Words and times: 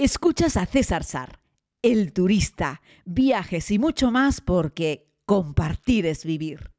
Escuchas 0.00 0.56
a 0.56 0.64
César 0.64 1.02
Sar, 1.02 1.40
el 1.82 2.12
turista, 2.12 2.82
viajes 3.04 3.68
y 3.72 3.80
mucho 3.80 4.12
más 4.12 4.40
porque 4.40 5.10
compartir 5.26 6.06
es 6.06 6.24
vivir. 6.24 6.70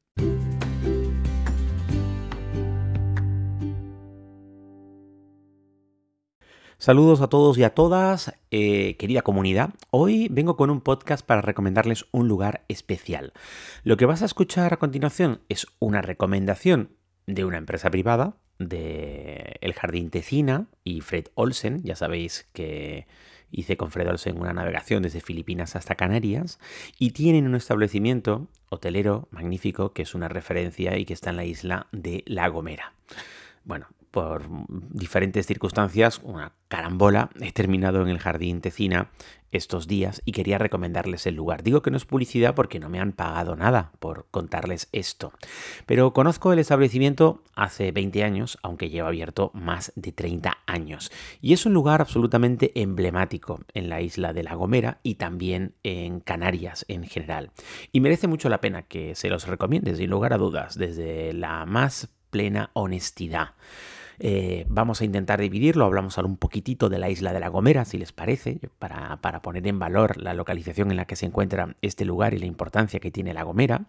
Saludos 6.78 7.20
a 7.20 7.26
todos 7.26 7.58
y 7.58 7.62
a 7.64 7.74
todas, 7.74 8.32
eh, 8.50 8.96
querida 8.96 9.20
comunidad. 9.20 9.74
Hoy 9.90 10.28
vengo 10.30 10.56
con 10.56 10.70
un 10.70 10.80
podcast 10.80 11.22
para 11.22 11.42
recomendarles 11.42 12.06
un 12.12 12.26
lugar 12.26 12.64
especial. 12.68 13.34
Lo 13.82 13.98
que 13.98 14.06
vas 14.06 14.22
a 14.22 14.24
escuchar 14.24 14.72
a 14.72 14.78
continuación 14.78 15.42
es 15.50 15.66
una 15.78 16.00
recomendación 16.00 16.96
de 17.26 17.44
una 17.44 17.58
empresa 17.58 17.90
privada, 17.90 18.38
de 18.60 19.56
El 19.60 19.74
Jardín 19.74 20.10
Tecina 20.10 20.66
y 20.84 21.00
Fred 21.00 21.26
Olsen. 21.34 21.82
Ya 21.82 21.96
sabéis 21.96 22.46
que 22.52 23.08
hice 23.50 23.76
con 23.76 23.90
Fred 23.90 24.08
Olsen 24.08 24.38
una 24.38 24.52
navegación 24.52 25.02
desde 25.02 25.20
Filipinas 25.20 25.74
hasta 25.74 25.96
Canarias 25.96 26.60
y 26.98 27.10
tienen 27.10 27.46
un 27.46 27.56
establecimiento 27.56 28.46
hotelero 28.68 29.26
magnífico 29.32 29.92
que 29.92 30.02
es 30.02 30.14
una 30.14 30.28
referencia 30.28 30.96
y 30.98 31.04
que 31.04 31.14
está 31.14 31.30
en 31.30 31.36
la 31.36 31.44
isla 31.44 31.88
de 31.90 32.22
La 32.26 32.46
Gomera. 32.48 32.92
Bueno, 33.64 33.88
por 34.10 34.44
diferentes 34.68 35.46
circunstancias, 35.46 36.20
una 36.22 36.52
carambola, 36.68 37.30
he 37.40 37.52
terminado 37.52 38.02
en 38.02 38.08
el 38.08 38.18
Jardín 38.18 38.60
Tecina 38.60 39.10
estos 39.52 39.88
días 39.88 40.22
y 40.24 40.32
quería 40.32 40.58
recomendarles 40.58 41.26
el 41.26 41.34
lugar. 41.34 41.62
Digo 41.62 41.82
que 41.82 41.90
no 41.90 41.96
es 41.96 42.04
publicidad 42.04 42.54
porque 42.54 42.78
no 42.78 42.88
me 42.88 43.00
han 43.00 43.12
pagado 43.12 43.56
nada 43.56 43.92
por 43.98 44.26
contarles 44.30 44.88
esto. 44.92 45.32
Pero 45.86 46.12
conozco 46.12 46.52
el 46.52 46.58
establecimiento 46.58 47.42
hace 47.54 47.92
20 47.92 48.22
años, 48.22 48.58
aunque 48.62 48.90
lleva 48.90 49.08
abierto 49.08 49.50
más 49.54 49.92
de 49.96 50.12
30 50.12 50.58
años. 50.66 51.10
Y 51.40 51.52
es 51.52 51.66
un 51.66 51.72
lugar 51.72 52.00
absolutamente 52.00 52.72
emblemático 52.80 53.60
en 53.74 53.88
la 53.88 54.00
isla 54.00 54.32
de 54.32 54.44
La 54.44 54.54
Gomera 54.54 55.00
y 55.02 55.16
también 55.16 55.74
en 55.82 56.20
Canarias 56.20 56.84
en 56.88 57.04
general. 57.04 57.50
Y 57.92 58.00
merece 58.00 58.28
mucho 58.28 58.48
la 58.48 58.60
pena 58.60 58.82
que 58.82 59.14
se 59.14 59.30
los 59.30 59.46
recomiende, 59.46 59.96
sin 59.96 60.10
lugar 60.10 60.32
a 60.32 60.38
dudas, 60.38 60.78
desde 60.78 61.32
la 61.32 61.66
más 61.66 62.08
plena 62.30 62.70
honestidad. 62.74 63.54
Eh, 64.22 64.66
vamos 64.68 65.00
a 65.00 65.06
intentar 65.06 65.40
dividirlo, 65.40 65.86
hablamos 65.86 66.18
ahora 66.18 66.28
un 66.28 66.36
poquitito 66.36 66.90
de 66.90 66.98
la 66.98 67.08
isla 67.08 67.32
de 67.32 67.40
La 67.40 67.48
Gomera, 67.48 67.86
si 67.86 67.96
les 67.96 68.12
parece, 68.12 68.60
para, 68.78 69.16
para, 69.22 69.40
poner 69.40 69.66
en 69.66 69.78
valor 69.78 70.18
la 70.18 70.34
localización 70.34 70.90
en 70.90 70.98
la 70.98 71.06
que 71.06 71.16
se 71.16 71.24
encuentra 71.24 71.74
este 71.80 72.04
lugar 72.04 72.34
y 72.34 72.38
la 72.38 72.44
importancia 72.44 73.00
que 73.00 73.10
tiene 73.10 73.32
La 73.32 73.44
Gomera, 73.44 73.86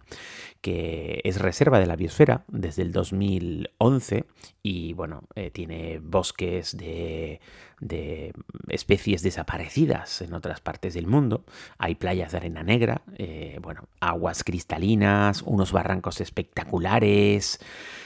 que 0.61 1.19
es 1.25 1.41
reserva 1.41 1.79
de 1.79 1.85
la 1.85 1.97
biosfera 1.97 2.45
desde 2.47 2.81
el 2.81 2.93
2011 2.93 4.23
y 4.63 4.93
bueno, 4.93 5.23
eh, 5.35 5.51
tiene 5.51 5.99
bosques 5.99 6.77
de 6.77 7.41
de 7.81 8.31
especies 8.69 9.23
desaparecidas 9.23 10.21
en 10.21 10.33
otras 10.33 10.61
partes 10.61 10.93
del 10.93 11.07
mundo. 11.07 11.43
Hay 11.77 11.95
playas 11.95 12.31
de 12.31 12.37
arena 12.37 12.63
negra, 12.63 13.01
eh, 13.17 13.59
bueno, 13.61 13.89
aguas 13.99 14.43
cristalinas, 14.45 15.41
unos 15.41 15.73
barrancos 15.73 16.21
espectaculares, 16.21 17.59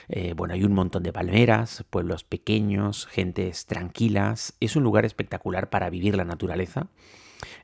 eh, 0.08 0.34
bueno, 0.36 0.56
hay 0.56 0.64
un 0.64 0.74
montón 0.74 1.04
de 1.04 1.14
palmeras, 1.14 1.86
pueblos 1.90 2.24
pequeños, 2.24 3.06
gentes 3.06 3.68
tranquilas. 3.68 4.56
Es 4.60 4.76
un 4.76 4.84
lugar 4.84 5.06
espectacular 5.06 5.70
para 5.70 5.90
vivir 5.90 6.16
la 6.16 6.26
naturaleza. 6.26 6.88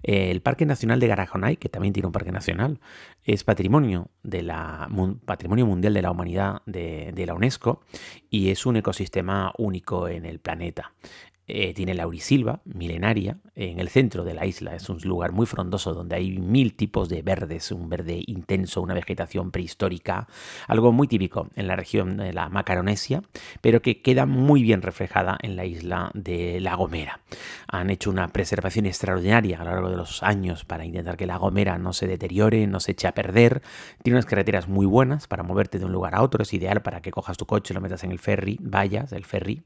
El 0.03 0.41
Parque 0.41 0.65
Nacional 0.65 0.99
de 0.99 1.07
Garajonay, 1.07 1.57
que 1.57 1.69
también 1.69 1.93
tiene 1.93 2.07
un 2.07 2.13
parque 2.13 2.31
nacional, 2.31 2.79
es 3.23 3.43
patrimonio, 3.43 4.09
de 4.23 4.41
la, 4.41 4.89
patrimonio 5.25 5.65
mundial 5.65 5.93
de 5.93 6.01
la 6.01 6.11
humanidad 6.11 6.61
de, 6.65 7.13
la 7.25 7.33
UNESCO 7.33 7.81
y 8.29 8.49
es 8.49 8.65
un 8.65 8.77
ecosistema 8.77 9.53
único 9.57 10.07
en 10.07 10.25
el 10.25 10.39
planeta. 10.39 10.93
Eh, 11.47 11.73
tiene 11.73 11.93
laurisilva, 11.95 12.61
milenaria, 12.65 13.39
en 13.55 13.79
el 13.79 13.89
centro 13.89 14.23
de 14.23 14.33
la 14.33 14.45
isla. 14.45 14.75
Es 14.75 14.89
un 14.89 14.99
lugar 14.99 15.31
muy 15.31 15.45
frondoso 15.45 15.93
donde 15.93 16.15
hay 16.15 16.37
mil 16.37 16.75
tipos 16.75 17.09
de 17.09 17.23
verdes, 17.23 17.71
un 17.71 17.89
verde 17.89 18.23
intenso, 18.25 18.81
una 18.81 18.93
vegetación 18.93 19.51
prehistórica, 19.51 20.27
algo 20.67 20.91
muy 20.91 21.07
típico 21.07 21.49
en 21.55 21.67
la 21.67 21.75
región 21.75 22.17
de 22.17 22.31
la 22.31 22.47
Macaronesia, 22.47 23.23
pero 23.59 23.81
que 23.81 24.01
queda 24.01 24.25
muy 24.25 24.61
bien 24.61 24.81
reflejada 24.81 25.37
en 25.41 25.55
la 25.55 25.65
isla 25.65 26.11
de 26.13 26.61
La 26.61 26.75
Gomera. 26.75 27.19
Han 27.67 27.89
hecho 27.89 28.11
una 28.11 28.27
preservación 28.29 28.85
extraordinaria 28.85 29.59
a 29.59 29.65
lo 29.65 29.71
largo 29.71 29.89
de 29.89 29.97
los 29.97 30.23
años 30.23 30.63
para 30.63 30.85
intentar 30.85 31.17
que 31.17 31.25
La 31.25 31.37
Gomera 31.37 31.77
no 31.77 31.91
se 31.91 32.07
deteriore, 32.07 32.67
no 32.67 32.79
se 32.79 32.91
eche 32.91 33.07
a 33.07 33.13
perder. 33.13 33.61
Tiene 34.03 34.17
unas 34.17 34.25
carreteras 34.25 34.69
muy 34.69 34.85
buenas 34.85 35.27
para 35.27 35.43
moverte 35.43 35.79
de 35.79 35.85
un 35.85 35.91
lugar 35.91 36.15
a 36.15 36.21
otro. 36.21 36.43
Es 36.43 36.53
ideal 36.53 36.81
para 36.81 37.01
que 37.01 37.11
cojas 37.11 37.37
tu 37.37 37.45
coche, 37.45 37.73
lo 37.73 37.81
metas 37.81 38.03
en 38.03 38.11
el 38.11 38.19
ferry, 38.19 38.57
vayas, 38.61 39.11
el 39.11 39.25
ferry, 39.25 39.63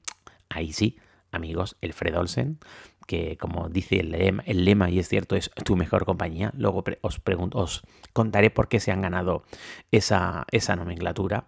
ahí 0.50 0.74
sí, 0.74 0.98
amigos, 1.36 1.78
Fred 1.94 2.18
Olsen, 2.18 2.60
que 3.06 3.38
como 3.38 3.70
dice 3.70 4.00
el 4.00 4.66
lema, 4.66 4.90
y 4.90 5.00
es 5.00 5.08
cierto, 5.08 5.36
es 5.36 5.52
tu 5.64 5.76
mejor 5.76 6.06
compañía. 6.06 6.52
Luego 6.58 6.84
os, 7.02 7.20
pregunto, 7.20 7.60
os 7.60 7.84
contaré 8.14 8.50
por 8.50 8.68
qué 8.68 8.80
se 8.80 8.92
han 8.92 9.02
ganado 9.02 9.44
esa, 9.92 10.46
esa 10.52 10.76
nomenclatura. 10.76 11.48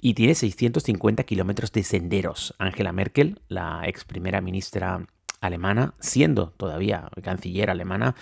Y 0.00 0.14
tiene 0.14 0.34
650 0.34 1.24
kilómetros 1.24 1.72
de 1.72 1.82
senderos. 1.82 2.54
Angela 2.58 2.92
Merkel, 2.92 3.40
la 3.48 3.82
ex 3.86 4.04
primera 4.04 4.40
ministra 4.40 5.06
alemana, 5.40 5.94
siendo 6.00 6.50
todavía 6.56 7.08
canciller 7.22 7.70
alemana, 7.70 8.14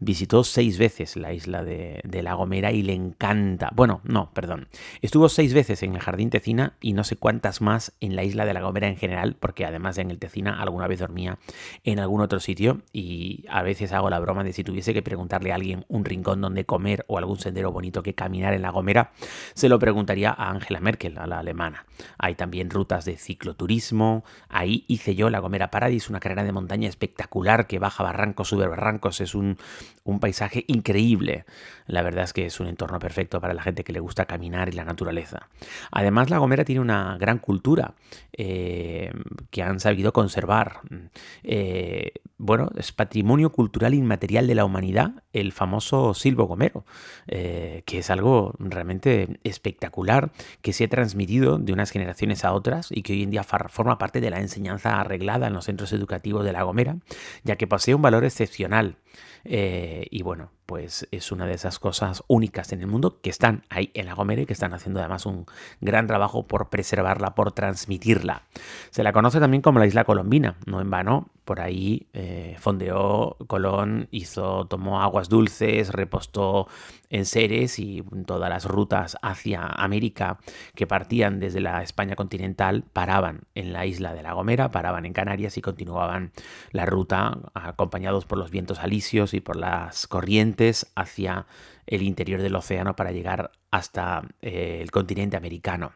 visitó 0.00 0.44
seis 0.44 0.78
veces 0.78 1.16
la 1.16 1.32
isla 1.32 1.64
de, 1.64 2.02
La 2.22 2.34
Gomera 2.34 2.72
y 2.72 2.82
le 2.82 2.94
encanta. 2.94 3.70
Bueno, 3.74 4.00
no, 4.04 4.30
perdón. 4.32 4.68
Estuvo 5.02 5.28
seis 5.28 5.54
veces 5.54 5.82
en 5.82 5.94
el 5.94 6.00
Jardín 6.00 6.30
Tecina 6.30 6.74
y 6.80 6.92
no 6.92 7.04
sé 7.04 7.16
cuántas 7.16 7.60
más 7.60 7.92
en 8.00 8.16
la 8.16 8.24
isla 8.24 8.44
de 8.44 8.54
La 8.54 8.62
Gomera 8.62 8.88
en 8.88 8.96
general, 8.96 9.36
porque 9.38 9.64
además 9.64 9.98
en 9.98 10.10
el 10.10 10.18
Tecina 10.18 10.60
alguna 10.60 10.88
vez 10.88 11.00
dormía 11.00 11.38
en 11.84 11.98
algún 12.00 12.20
otro 12.20 12.40
sitio 12.40 12.82
y 12.92 13.44
a 13.48 13.62
veces 13.62 13.92
hago 13.92 14.10
la 14.10 14.18
broma 14.18 14.44
de 14.44 14.52
si 14.52 14.64
tuviese 14.64 14.94
que 14.94 15.02
preguntarle 15.02 15.52
a 15.52 15.56
alguien 15.56 15.84
un 15.88 16.04
rincón 16.04 16.40
donde 16.40 16.64
comer 16.64 17.04
o 17.08 17.18
algún 17.18 17.38
sendero 17.38 17.72
bonito 17.72 18.02
que 18.02 18.14
caminar 18.14 18.54
en 18.54 18.62
La 18.62 18.70
Gomera, 18.70 19.12
se 19.54 19.68
lo 19.68 19.78
preguntaría 19.78 20.30
a 20.30 20.50
Angela 20.50 20.80
Merkel, 20.80 21.18
a 21.18 21.26
la 21.26 21.38
alemana. 21.38 21.86
Hay 22.18 22.34
también 22.34 22.70
rutas 22.70 23.04
de 23.04 23.16
cicloturismo. 23.16 24.24
Ahí 24.48 24.84
hice 24.88 25.14
yo 25.14 25.30
La 25.30 25.38
Gomera 25.38 25.70
Paradis, 25.70 26.08
una 26.08 26.20
carrera 26.20 26.42
de 26.42 26.52
montaña 26.52 26.63
espectacular 26.88 27.66
que 27.66 27.78
baja 27.78 28.02
barrancos, 28.02 28.48
sube 28.48 28.66
barrancos, 28.66 29.20
es 29.20 29.34
un, 29.34 29.58
paisaje 30.20 30.64
increíble. 30.68 31.44
La 31.86 32.02
verdad 32.02 32.24
es 32.24 32.32
que 32.32 32.46
es 32.46 32.60
un 32.60 32.66
entorno 32.66 32.98
perfecto 32.98 33.40
para 33.40 33.54
la 33.54 33.62
gente 33.62 33.84
que 33.84 33.92
le 33.92 34.00
gusta 34.00 34.26
caminar 34.26 34.68
y 34.68 34.72
la 34.72 34.84
naturaleza. 34.84 35.48
Además, 35.90 36.30
La 36.30 36.38
Gomera 36.38 36.64
tiene 36.64 36.80
una 36.80 37.16
gran 37.18 37.38
cultura 37.38 37.94
eh, 38.32 39.12
que 39.50 39.62
han 39.62 39.80
sabido 39.80 40.12
conservar. 40.12 40.80
Eh, 41.42 42.12
bueno, 42.36 42.70
es 42.76 42.92
patrimonio 42.92 43.52
cultural 43.52 43.94
inmaterial 43.94 44.46
de 44.46 44.54
la 44.54 44.64
humanidad, 44.64 45.22
el 45.32 45.52
famoso 45.52 46.14
silbo 46.14 46.46
gomero, 46.46 46.84
eh, 47.26 47.82
que 47.86 47.98
es 47.98 48.10
algo 48.10 48.54
realmente 48.58 49.38
espectacular 49.44 50.32
que 50.60 50.72
se 50.72 50.84
ha 50.84 50.88
transmitido 50.88 51.58
de 51.58 51.72
unas 51.72 51.90
generaciones 51.90 52.44
a 52.44 52.52
otras 52.52 52.88
y 52.90 53.02
que 53.02 53.12
hoy 53.12 53.22
en 53.22 53.30
día 53.30 53.44
forma 53.44 53.98
parte 53.98 54.20
de 54.20 54.30
la 54.30 54.40
enseñanza 54.40 55.00
arreglada 55.00 55.46
en 55.46 55.52
los 55.52 55.66
centros 55.66 55.92
educativos 55.92 56.44
de 56.44 56.52
La 56.52 56.64
Gomera, 56.64 56.96
ya 57.44 57.56
que 57.56 57.66
posee 57.66 57.94
un 57.94 58.02
valor 58.02 58.24
excepcional. 58.24 58.96
Eh, 59.44 60.06
y 60.10 60.22
bueno, 60.22 60.50
pues 60.66 61.06
es 61.10 61.30
una 61.32 61.46
de 61.46 61.54
esas 61.54 61.78
cosas 61.78 62.22
únicas 62.26 62.72
en 62.72 62.80
el 62.80 62.86
mundo 62.86 63.20
que 63.20 63.30
están 63.30 63.64
ahí 63.68 63.90
en 63.94 64.06
La 64.06 64.14
Gomera 64.14 64.42
y 64.42 64.46
que 64.46 64.54
están 64.54 64.72
haciendo 64.72 65.00
además 65.00 65.26
un 65.26 65.46
gran 65.80 66.06
trabajo 66.06 66.46
por 66.46 66.70
preservarla, 66.70 67.34
por 67.34 67.52
transmitirla. 67.52 68.42
Se 68.90 69.02
la 69.02 69.12
conoce 69.12 69.40
también 69.40 69.62
como 69.62 69.78
la 69.78 69.86
isla 69.86 70.04
colombina, 70.04 70.56
no 70.66 70.80
en 70.80 70.90
vano, 70.90 71.28
por 71.44 71.60
ahí 71.60 72.06
eh, 72.14 72.56
fondeó 72.58 73.36
Colón, 73.46 74.08
hizo, 74.10 74.66
tomó 74.66 75.02
aguas 75.02 75.28
dulces, 75.28 75.90
repostó 75.90 76.66
en 77.10 77.26
Ceres 77.26 77.78
y 77.78 78.02
todas 78.26 78.48
las 78.48 78.64
rutas 78.64 79.18
hacia 79.20 79.66
América 79.66 80.38
que 80.74 80.86
partían 80.86 81.40
desde 81.40 81.60
la 81.60 81.82
España 81.82 82.16
continental 82.16 82.84
paraban 82.92 83.42
en 83.54 83.74
la 83.74 83.84
isla 83.84 84.14
de 84.14 84.22
La 84.22 84.32
Gomera, 84.32 84.70
paraban 84.70 85.04
en 85.04 85.12
Canarias 85.12 85.58
y 85.58 85.60
continuaban 85.60 86.32
la 86.72 86.86
ruta 86.86 87.38
acompañados 87.52 88.24
por 88.24 88.38
los 88.38 88.50
vientos 88.50 88.78
alisios 88.78 89.03
y 89.12 89.40
por 89.40 89.56
las 89.56 90.06
corrientes 90.06 90.86
hacia 90.94 91.46
el 91.86 92.02
interior 92.02 92.40
del 92.40 92.56
océano 92.56 92.96
para 92.96 93.12
llegar 93.12 93.52
hasta 93.74 94.22
eh, 94.40 94.78
el 94.80 94.92
continente 94.92 95.36
americano. 95.36 95.90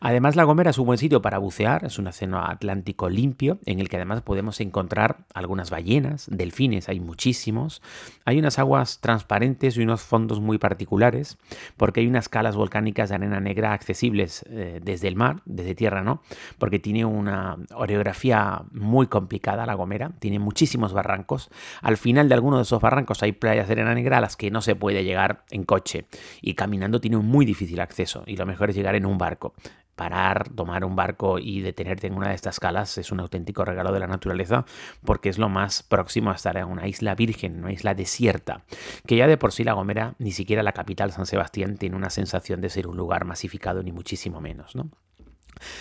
Además, 0.00 0.34
La 0.34 0.44
Gomera 0.44 0.70
es 0.70 0.78
un 0.78 0.86
buen 0.86 0.96
sitio 0.96 1.20
para 1.20 1.36
bucear, 1.36 1.84
es 1.84 1.98
un 1.98 2.06
océano 2.06 2.42
atlántico 2.42 3.10
limpio 3.10 3.58
en 3.66 3.80
el 3.80 3.90
que 3.90 3.96
además 3.96 4.22
podemos 4.22 4.60
encontrar 4.62 5.18
algunas 5.34 5.68
ballenas, 5.68 6.26
delfines, 6.30 6.88
hay 6.88 7.00
muchísimos. 7.00 7.82
Hay 8.24 8.38
unas 8.38 8.58
aguas 8.58 9.00
transparentes 9.00 9.76
y 9.76 9.82
unos 9.82 10.00
fondos 10.00 10.40
muy 10.40 10.56
particulares 10.56 11.36
porque 11.76 12.00
hay 12.00 12.06
unas 12.06 12.30
calas 12.30 12.56
volcánicas 12.56 13.10
de 13.10 13.16
arena 13.16 13.40
negra 13.40 13.74
accesibles 13.74 14.46
eh, 14.48 14.80
desde 14.82 15.08
el 15.08 15.16
mar, 15.16 15.42
desde 15.44 15.74
tierra, 15.74 16.02
¿no? 16.02 16.22
Porque 16.58 16.78
tiene 16.78 17.04
una 17.04 17.58
orografía 17.74 18.62
muy 18.72 19.06
complicada 19.06 19.66
La 19.66 19.74
Gomera, 19.74 20.12
tiene 20.18 20.38
muchísimos 20.38 20.94
barrancos. 20.94 21.50
Al 21.82 21.98
final 21.98 22.30
de 22.30 22.34
alguno 22.36 22.56
de 22.56 22.62
esos 22.62 22.80
barrancos 22.80 23.22
hay 23.22 23.32
playas 23.32 23.68
de 23.68 23.74
arena 23.74 23.94
negra 23.94 24.16
a 24.16 24.22
las 24.22 24.34
que 24.34 24.50
no 24.50 24.62
se 24.62 24.74
puede 24.74 25.04
llegar 25.04 25.44
en 25.50 25.64
coche 25.64 26.06
y 26.40 26.54
caminando 26.54 27.02
tiene 27.02 27.17
muy 27.22 27.44
difícil 27.46 27.80
acceso 27.80 28.22
y 28.26 28.36
lo 28.36 28.46
mejor 28.46 28.70
es 28.70 28.76
llegar 28.76 28.94
en 28.94 29.06
un 29.06 29.18
barco. 29.18 29.54
parar, 29.98 30.48
tomar 30.50 30.84
un 30.84 30.94
barco 30.94 31.40
y 31.40 31.60
detenerte 31.60 32.06
en 32.06 32.14
una 32.14 32.28
de 32.28 32.36
estas 32.36 32.60
calas 32.60 32.98
es 32.98 33.10
un 33.10 33.18
auténtico 33.18 33.64
regalo 33.64 33.90
de 33.92 33.98
la 33.98 34.06
naturaleza 34.06 34.64
porque 35.04 35.28
es 35.28 35.38
lo 35.38 35.48
más 35.48 35.82
próximo 35.82 36.30
a 36.30 36.36
estar 36.36 36.56
en 36.56 36.66
una 36.66 36.86
isla 36.86 37.16
virgen, 37.16 37.64
una 37.64 37.72
isla 37.72 37.94
desierta, 37.94 38.62
que 39.06 39.16
ya 39.16 39.26
de 39.26 39.36
por 39.36 39.50
sí 39.50 39.64
La 39.64 39.72
Gomera, 39.72 40.14
ni 40.20 40.30
siquiera 40.30 40.62
la 40.62 40.72
capital 40.72 41.10
San 41.10 41.26
Sebastián, 41.26 41.78
tiene 41.78 41.96
una 41.96 42.10
sensación 42.10 42.60
de 42.60 42.70
ser 42.70 42.86
un 42.86 42.96
lugar 42.96 43.24
masificado 43.24 43.82
ni 43.82 43.90
muchísimo 43.90 44.40
menos, 44.40 44.76
¿no? 44.76 44.88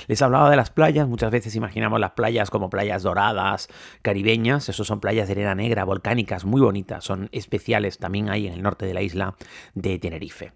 Les 0.07 0.21
hablaba 0.21 0.49
de 0.49 0.55
las 0.55 0.69
playas, 0.69 1.07
muchas 1.07 1.31
veces 1.31 1.55
imaginamos 1.55 1.99
las 1.99 2.11
playas 2.11 2.49
como 2.49 2.69
playas 2.69 3.03
doradas, 3.03 3.67
caribeñas, 4.01 4.69
esos 4.69 4.87
son 4.87 4.99
playas 4.99 5.27
de 5.27 5.33
arena 5.33 5.55
negra, 5.55 5.83
volcánicas, 5.83 6.45
muy 6.45 6.61
bonitas, 6.61 7.03
son 7.03 7.29
especiales, 7.31 7.97
también 7.97 8.29
hay 8.29 8.47
en 8.47 8.53
el 8.53 8.63
norte 8.63 8.85
de 8.85 8.93
la 8.93 9.01
isla 9.01 9.35
de 9.75 9.99
Tenerife. 9.99 10.53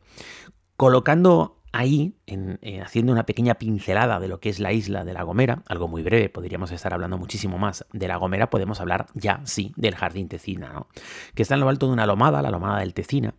Colocando 0.81 1.61
ahí, 1.73 2.15
eh, 2.25 2.81
haciendo 2.81 3.11
una 3.11 3.27
pequeña 3.27 3.53
pincelada 3.53 4.19
de 4.19 4.27
lo 4.27 4.39
que 4.39 4.49
es 4.49 4.59
la 4.59 4.73
isla 4.73 5.03
de 5.03 5.13
La 5.13 5.21
Gomera, 5.21 5.61
algo 5.67 5.87
muy 5.87 6.01
breve, 6.01 6.27
podríamos 6.29 6.71
estar 6.71 6.91
hablando 6.91 7.19
muchísimo 7.19 7.59
más 7.59 7.85
de 7.93 8.07
La 8.07 8.15
Gomera, 8.15 8.49
podemos 8.49 8.81
hablar 8.81 9.05
ya, 9.13 9.41
sí, 9.43 9.73
del 9.75 9.93
Jardín 9.93 10.27
Tecina, 10.27 10.87
que 11.35 11.43
está 11.43 11.53
en 11.53 11.59
lo 11.59 11.69
alto 11.69 11.85
de 11.85 11.93
una 11.93 12.07
lomada, 12.07 12.41
la 12.41 12.49
lomada 12.49 12.79
del 12.79 12.95
Tecina, 12.95 13.35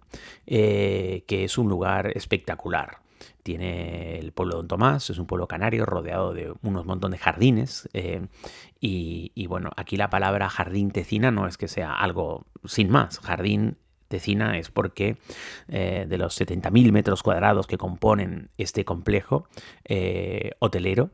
eh, 0.47 1.25
que 1.27 1.43
es 1.43 1.59
un 1.59 1.69
lugar 1.69 2.17
espectacular. 2.17 2.99
Tiene 3.43 4.21
el 4.21 4.31
pueblo 4.31 4.55
de 4.55 4.59
Don 4.59 4.69
Tomás, 4.69 5.11
es 5.11 5.19
un 5.19 5.27
pueblo 5.27 5.49
canario 5.49 5.85
rodeado 5.85 6.33
de 6.33 6.55
unos 6.63 6.87
montón 6.87 7.11
de 7.11 7.19
jardines. 7.19 7.89
Eh, 7.93 8.29
y, 8.79 9.33
y, 9.35 9.49
bueno, 9.49 9.71
aquí 9.77 9.97
la 9.97 10.11
palabra 10.11 10.49
jardín 10.49 10.93
tecina 10.93 11.33
no 11.33 11.49
es 11.49 11.59
que 11.59 11.67
sea 11.67 11.93
algo 11.93 12.47
sin 12.65 12.89
más. 12.89 13.19
Jardín 13.19 13.79
Es 14.13 14.71
porque 14.71 15.17
eh, 15.69 16.07
de 16.09 16.19
los 16.19 16.41
70.000 16.41 16.93
metros 16.93 17.23
cuadrados 17.23 17.67
que 17.67 17.79
componen 17.79 18.51
este 18.59 18.85
complejo 18.85 19.47
eh, 19.85 20.53
hotelero, 20.59 21.11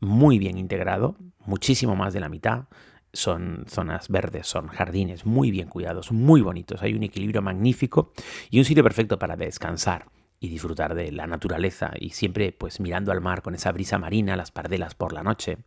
muy 0.00 0.38
bien 0.38 0.58
integrado, 0.58 1.16
muchísimo 1.44 1.96
más 1.96 2.12
de 2.12 2.20
la 2.20 2.28
mitad, 2.28 2.64
son 3.12 3.64
zonas 3.68 4.08
verdes, 4.08 4.46
son 4.46 4.68
jardines 4.68 5.26
muy 5.26 5.50
bien 5.50 5.68
cuidados, 5.68 6.12
muy 6.12 6.40
bonitos, 6.40 6.82
hay 6.82 6.94
un 6.94 7.02
equilibrio 7.02 7.42
magnífico 7.42 8.12
y 8.50 8.58
un 8.58 8.64
sitio 8.64 8.82
perfecto 8.82 9.18
para 9.18 9.36
descansar 9.36 10.06
y 10.40 10.48
disfrutar 10.48 10.94
de 10.94 11.10
la 11.10 11.26
naturaleza 11.26 11.90
y 11.98 12.10
siempre 12.10 12.52
pues 12.52 12.80
mirando 12.80 13.10
al 13.10 13.20
mar 13.20 13.42
con 13.42 13.54
esa 13.54 13.72
brisa 13.72 13.98
marina, 13.98 14.36
las 14.36 14.50
pardelas 14.50 14.94
por 14.94 15.12
la 15.12 15.22
noche. 15.22 15.58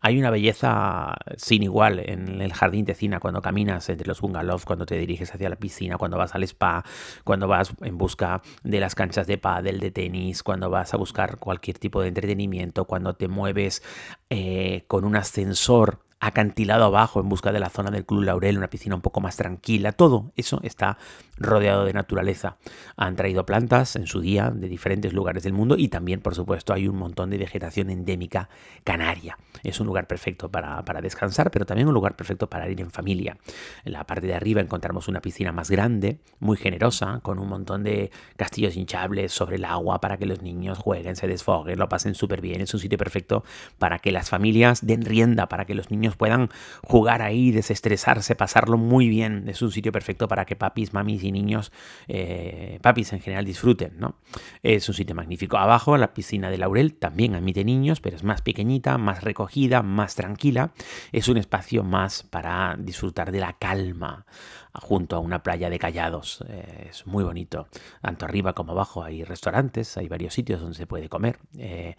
Hay 0.00 0.18
una 0.18 0.30
belleza 0.30 1.16
sin 1.36 1.62
igual 1.62 1.98
en 1.98 2.40
el 2.40 2.52
jardín 2.52 2.84
Tecina 2.84 3.18
cuando 3.18 3.42
caminas 3.42 3.88
entre 3.88 4.06
los 4.06 4.20
bungalows, 4.20 4.64
cuando 4.64 4.86
te 4.86 4.96
diriges 4.96 5.34
hacia 5.34 5.48
la 5.48 5.56
piscina, 5.56 5.98
cuando 5.98 6.18
vas 6.18 6.34
al 6.34 6.44
spa, 6.44 6.84
cuando 7.24 7.48
vas 7.48 7.72
en 7.80 7.98
busca 7.98 8.42
de 8.62 8.80
las 8.80 8.94
canchas 8.94 9.26
de 9.26 9.38
pádel, 9.38 9.80
de 9.80 9.90
tenis, 9.90 10.42
cuando 10.42 10.70
vas 10.70 10.94
a 10.94 10.96
buscar 10.96 11.38
cualquier 11.38 11.78
tipo 11.78 12.00
de 12.00 12.08
entretenimiento, 12.08 12.84
cuando 12.84 13.14
te 13.14 13.26
mueves 13.26 13.82
eh, 14.30 14.84
con 14.86 15.04
un 15.04 15.16
ascensor 15.16 16.00
acantilado 16.22 16.84
abajo 16.84 17.20
en 17.20 17.28
busca 17.28 17.50
de 17.50 17.58
la 17.58 17.68
zona 17.68 17.90
del 17.90 18.06
Club 18.06 18.22
Laurel, 18.22 18.56
una 18.56 18.70
piscina 18.70 18.94
un 18.94 19.00
poco 19.00 19.20
más 19.20 19.36
tranquila, 19.36 19.90
todo 19.90 20.30
eso 20.36 20.60
está 20.62 20.96
rodeado 21.42 21.84
de 21.84 21.92
naturaleza. 21.92 22.56
Han 22.96 23.16
traído 23.16 23.46
plantas 23.46 23.96
en 23.96 24.06
su 24.06 24.20
día 24.20 24.50
de 24.50 24.68
diferentes 24.68 25.12
lugares 25.12 25.42
del 25.42 25.52
mundo 25.52 25.76
y 25.78 25.88
también, 25.88 26.20
por 26.20 26.34
supuesto, 26.34 26.72
hay 26.72 26.88
un 26.88 26.96
montón 26.96 27.30
de 27.30 27.38
vegetación 27.38 27.90
endémica 27.90 28.48
canaria. 28.84 29.38
Es 29.62 29.80
un 29.80 29.86
lugar 29.86 30.06
perfecto 30.06 30.50
para, 30.50 30.82
descansar, 31.00 31.50
pero 31.50 31.66
también 31.66 31.88
un 31.88 31.94
lugar 31.94 32.16
perfecto 32.16 32.48
para 32.48 32.68
ir 32.68 32.80
en 32.80 32.90
familia. 32.90 33.36
En 33.84 33.92
la 33.92 34.04
parte 34.04 34.26
de 34.26 34.34
arriba 34.34 34.60
encontramos 34.60 35.08
una 35.08 35.20
piscina 35.20 35.52
más 35.52 35.70
grande, 35.70 36.18
muy 36.38 36.56
generosa, 36.56 37.20
con 37.22 37.38
un 37.38 37.48
montón 37.48 37.82
de 37.82 38.10
castillos 38.36 38.76
hinchables 38.76 39.32
sobre 39.32 39.56
el 39.56 39.64
agua 39.64 40.00
para 40.00 40.16
que 40.16 40.26
los 40.26 40.42
niños 40.42 40.78
jueguen, 40.78 41.16
se 41.16 41.26
desfoguen, 41.26 41.78
lo 41.78 41.88
pasen 41.88 42.14
súper 42.14 42.40
bien. 42.40 42.60
Es 42.60 42.74
un 42.74 42.80
sitio 42.80 42.98
perfecto 42.98 43.44
para 43.78 43.98
que 43.98 44.12
las 44.12 44.30
familias 44.30 44.84
den 44.86 45.02
rienda, 45.02 45.48
para 45.48 45.64
que 45.64 45.74
los 45.74 45.90
niños 45.90 46.16
puedan 46.16 46.50
jugar 46.82 47.22
ahí, 47.22 47.50
desestresarse, 47.50 48.34
pasarlo 48.34 48.78
muy 48.78 49.08
bien. 49.08 49.48
Es 49.48 49.62
un 49.62 49.70
sitio 49.72 49.92
perfecto 49.92 50.28
para 50.28 50.44
que 50.44 50.56
papis, 50.56 50.92
mamis 50.92 51.24
y 51.24 51.31
niños, 51.32 51.72
eh, 52.08 52.78
papis 52.82 53.12
en 53.12 53.20
general, 53.20 53.44
disfruten, 53.44 53.94
¿no? 53.98 54.16
Es 54.62 54.88
un 54.88 54.94
sitio 54.94 55.14
magnífico. 55.14 55.58
Abajo, 55.58 55.96
la 55.96 56.14
piscina 56.14 56.50
de 56.50 56.58
Laurel 56.58 56.94
también 56.94 57.34
admite 57.34 57.64
niños, 57.64 58.00
pero 58.00 58.16
es 58.16 58.24
más 58.24 58.42
pequeñita, 58.42 58.98
más 58.98 59.22
recogida, 59.22 59.82
más 59.82 60.14
tranquila. 60.14 60.72
Es 61.12 61.28
un 61.28 61.36
espacio 61.36 61.82
más 61.82 62.22
para 62.22 62.76
disfrutar 62.78 63.32
de 63.32 63.40
la 63.40 63.54
calma 63.54 64.26
junto 64.74 65.16
a 65.16 65.18
una 65.18 65.42
playa 65.42 65.70
de 65.70 65.78
callados. 65.78 66.44
Eh, 66.48 66.88
es 66.90 67.06
muy 67.06 67.24
bonito. 67.24 67.68
Tanto 68.00 68.24
arriba 68.24 68.54
como 68.54 68.72
abajo 68.72 69.02
hay 69.02 69.24
restaurantes, 69.24 69.96
hay 69.96 70.08
varios 70.08 70.34
sitios 70.34 70.60
donde 70.60 70.76
se 70.76 70.86
puede 70.86 71.08
comer. 71.08 71.38
Eh, 71.58 71.96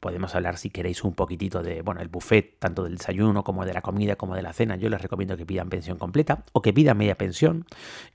podemos 0.00 0.34
hablar, 0.34 0.56
si 0.56 0.70
queréis, 0.70 1.02
un 1.02 1.14
poquitito 1.14 1.62
de, 1.62 1.82
bueno, 1.82 2.00
el 2.00 2.08
buffet, 2.08 2.58
tanto 2.58 2.84
del 2.84 2.96
desayuno 2.96 3.44
como 3.44 3.64
de 3.64 3.72
la 3.72 3.82
comida 3.82 4.16
como 4.16 4.34
de 4.34 4.42
la 4.42 4.52
cena. 4.52 4.76
Yo 4.76 4.88
les 4.88 5.00
recomiendo 5.00 5.36
que 5.36 5.46
pidan 5.46 5.68
pensión 5.68 5.98
completa 5.98 6.44
o 6.52 6.62
que 6.62 6.72
pidan 6.72 6.96
media 6.96 7.16
pensión 7.16 7.66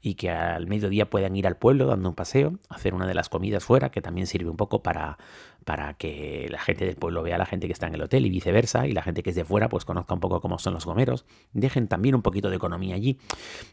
y 0.01 0.15
que 0.15 0.29
al 0.29 0.67
mediodía 0.67 1.09
puedan 1.09 1.35
ir 1.35 1.47
al 1.47 1.57
pueblo 1.57 1.87
dando 1.87 2.09
un 2.09 2.15
paseo, 2.15 2.57
hacer 2.69 2.93
una 2.93 3.07
de 3.07 3.13
las 3.13 3.29
comidas 3.29 3.63
fuera, 3.63 3.89
que 3.89 4.01
también 4.01 4.27
sirve 4.27 4.49
un 4.49 4.57
poco 4.57 4.83
para, 4.83 5.17
para 5.65 5.95
que 5.95 6.47
la 6.49 6.59
gente 6.59 6.85
del 6.85 6.95
pueblo 6.95 7.23
vea 7.23 7.35
a 7.35 7.39
la 7.39 7.45
gente 7.45 7.67
que 7.67 7.73
está 7.73 7.87
en 7.87 7.95
el 7.95 8.01
hotel 8.01 8.25
y 8.25 8.29
viceversa, 8.29 8.87
y 8.87 8.93
la 8.93 9.01
gente 9.01 9.23
que 9.23 9.31
es 9.31 9.35
de 9.35 9.43
fuera 9.43 9.67
pues 9.67 9.83
conozca 9.83 10.13
un 10.13 10.19
poco 10.19 10.39
cómo 10.39 10.59
son 10.59 10.73
los 10.73 10.85
gomeros. 10.85 11.25
Dejen 11.53 11.87
también 11.87 12.15
un 12.15 12.21
poquito 12.21 12.49
de 12.49 12.55
economía 12.55 12.95
allí. 12.95 13.17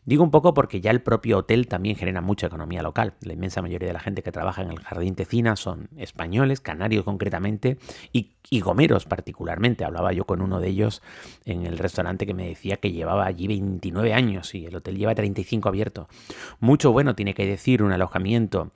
Digo 0.04 0.24
un 0.24 0.30
poco 0.30 0.54
porque 0.54 0.80
ya 0.80 0.90
el 0.90 1.00
propio 1.00 1.38
hotel 1.38 1.68
también 1.68 1.96
genera 1.96 2.20
mucha 2.20 2.46
economía 2.46 2.82
local. 2.82 3.14
La 3.20 3.32
inmensa 3.32 3.62
mayoría 3.62 3.88
de 3.88 3.92
la 3.92 4.00
gente 4.00 4.22
que 4.22 4.32
trabaja 4.32 4.62
en 4.62 4.70
el 4.70 4.80
Jardín 4.80 5.14
Tecina 5.14 5.56
son 5.56 5.88
españoles, 5.96 6.60
canarios 6.60 7.04
concretamente, 7.04 7.78
y, 8.12 8.32
y 8.50 8.60
gomeros 8.60 9.04
particularmente. 9.04 9.84
Hablaba 9.84 10.12
yo 10.12 10.24
con 10.24 10.42
uno 10.42 10.60
de 10.60 10.68
ellos 10.68 11.02
en 11.44 11.66
el 11.66 11.78
restaurante 11.78 12.26
que 12.26 12.34
me 12.34 12.48
decía 12.48 12.78
que 12.78 12.92
llevaba 12.92 13.26
allí 13.26 13.46
29 13.46 14.12
años 14.12 14.54
y 14.54 14.66
el 14.66 14.76
hotel 14.76 14.96
lleva 14.96 15.14
35 15.14 15.68
abierto. 15.68 16.08
Mucho 16.60 16.92
bueno 16.92 17.14
tiene 17.14 17.34
que 17.34 17.46
decir 17.46 17.82
un 17.82 17.92
alojamiento 17.92 18.72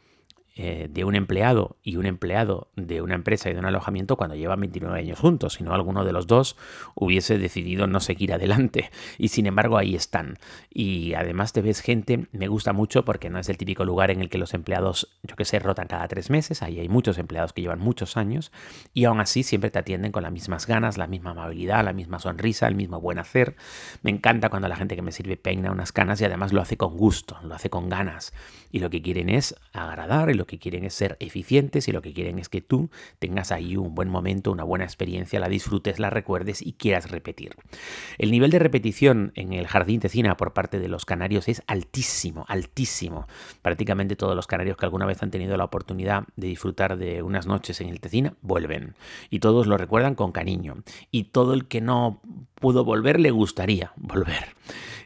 eh, 0.59 0.89
de 0.91 1.05
un 1.05 1.15
empleado 1.15 1.77
y 1.83 1.97
un 1.97 2.07
empleado 2.07 2.69
de 2.77 3.03
una 3.03 3.15
empresa 3.15 3.51
y 3.51 3.53
de 3.53 3.59
un 3.59 3.67
alojamiento 3.67 4.17
cuando 4.17 4.37
llevan 4.37 4.59
29 4.61 4.99
años 4.99 5.19
juntos, 5.19 5.53
si 5.53 5.65
no 5.65 5.75
alguno 5.75 6.03
de 6.03 6.15
los 6.15 6.27
dos 6.27 6.57
hubiese 6.95 7.37
decidido 7.37 7.87
no 7.87 8.01
seguir 8.01 8.33
adelante. 8.33 8.91
Y 9.19 9.29
sin 9.29 9.45
embargo 9.45 9.77
ahí 9.77 9.95
están. 9.95 10.39
Y 10.71 11.13
además 11.13 11.53
te 11.53 11.61
ves 11.61 11.81
gente, 11.81 12.29
me 12.33 12.49
gusta 12.49 12.73
mucho 12.73 13.05
porque 13.05 13.29
no 13.29 13.39
es 13.39 13.51
el 13.51 13.59
típico 13.59 13.85
lugar 13.85 14.11
en 14.11 14.23
el 14.23 14.31
que 14.31 14.39
los 14.39 14.55
empleados, 14.55 15.15
yo 15.23 15.37
que 15.37 15.45
sé, 15.45 15.59
rotan 15.59 15.89
cada 15.89 16.09
tres 16.09 16.31
meses, 16.31 16.63
ahí 16.63 16.81
hay 16.81 16.89
muchos 16.89 17.19
empleados 17.19 17.53
que 17.53 17.61
llevan 17.61 17.81
muchos 17.81 18.17
años 18.17 18.51
y 18.95 19.05
aún 19.05 19.21
así 19.21 19.43
siempre 19.43 19.71
te 19.71 19.79
atienden 19.79 20.11
con 20.11 20.23
las 20.23 20.33
mismas 20.33 20.67
ganas, 20.67 20.97
la 20.97 21.07
misma 21.07 21.33
amabilidad, 21.33 21.85
la 21.85 21.93
misma 21.93 22.19
sonrisa, 22.19 22.67
el 22.67 22.77
mismo 22.77 22.99
buen 22.99 23.19
hacer. 23.19 23.57
Me 24.01 24.11
encanta 24.11 24.49
cuando 24.49 24.69
la 24.69 24.77
gente 24.77 24.97
que 24.97 25.03
me 25.03 25.13
sirve 25.13 25.37
peina 25.37 25.71
unas 25.71 25.93
canas 25.93 26.19
y 26.23 26.25
además 26.25 26.55
lo 26.55 26.63
hace 26.63 26.79
con 26.79 26.97
gusto, 26.97 27.37
lo 27.43 27.55
hace 27.55 27.69
con 27.69 27.91
ganas. 27.91 28.33
Y 28.71 28.79
lo 28.79 28.89
que 28.91 29.03
quieren 29.03 29.29
es 29.29 29.55
agradar 29.73 30.31
y 30.31 30.46
lo 30.47 30.49
que 30.49 30.59
quieren 30.61 30.85
es 30.85 30.95
ser 30.95 31.17
eficientes 31.19 31.89
y 31.89 31.93
lo 31.93 32.03
que 32.03 32.13
quieren 32.13 32.39
es 32.39 32.49
que 32.49 32.61
tú 32.61 32.89
tengas 33.19 33.51
ahí 33.51 33.77
un 33.77 33.97
buen 33.97 34.09
momento, 34.09 34.53
una 34.53 34.63
buena 34.63 34.85
experiencia, 34.85 35.41
la 35.41 35.49
disfrutes, 35.49 35.99
la 35.99 36.09
recuerdes 36.09 36.63
y 36.63 36.75
quieras 36.75 37.11
repetir. 37.11 37.57
El 38.17 38.31
nivel 38.31 38.53
de 38.53 38.61
repetición 38.61 39.33
en 39.35 39.53
el 39.53 39.67
jardín 39.67 39.99
Tecina 39.99 40.37
por 40.37 40.53
parte 40.53 40.79
de 40.79 40.87
los 40.87 41.05
canarios 41.05 41.49
es 41.49 41.65
altísimo, 41.67 42.45
altísimo. 42.47 43.27
Prácticamente 43.61 44.15
todos 44.15 44.37
los 44.37 44.47
canarios 44.47 44.77
que 44.77 44.87
alguna 44.87 45.05
vez 45.05 45.21
han 45.21 45.33
tenido 45.33 45.57
la 45.57 45.65
oportunidad 45.65 46.23
de 46.37 46.47
disfrutar 46.47 46.97
de 46.97 47.25
unas 47.25 47.49
noches 47.49 47.81
en 47.81 47.89
el 47.89 47.99
Tecina 47.99 48.35
vuelven 48.41 48.95
y 49.31 49.41
todos 49.41 49.67
lo 49.67 49.77
recuerdan 49.77 50.15
con 50.15 50.31
cariño 50.31 50.85
y 51.11 51.25
todo 51.25 51.55
el 51.55 51.67
que 51.67 51.81
no 51.81 52.21
pudo 52.55 52.85
volver 52.85 53.19
le 53.19 53.33
gustaría 53.33 53.93
volver. 53.97 54.55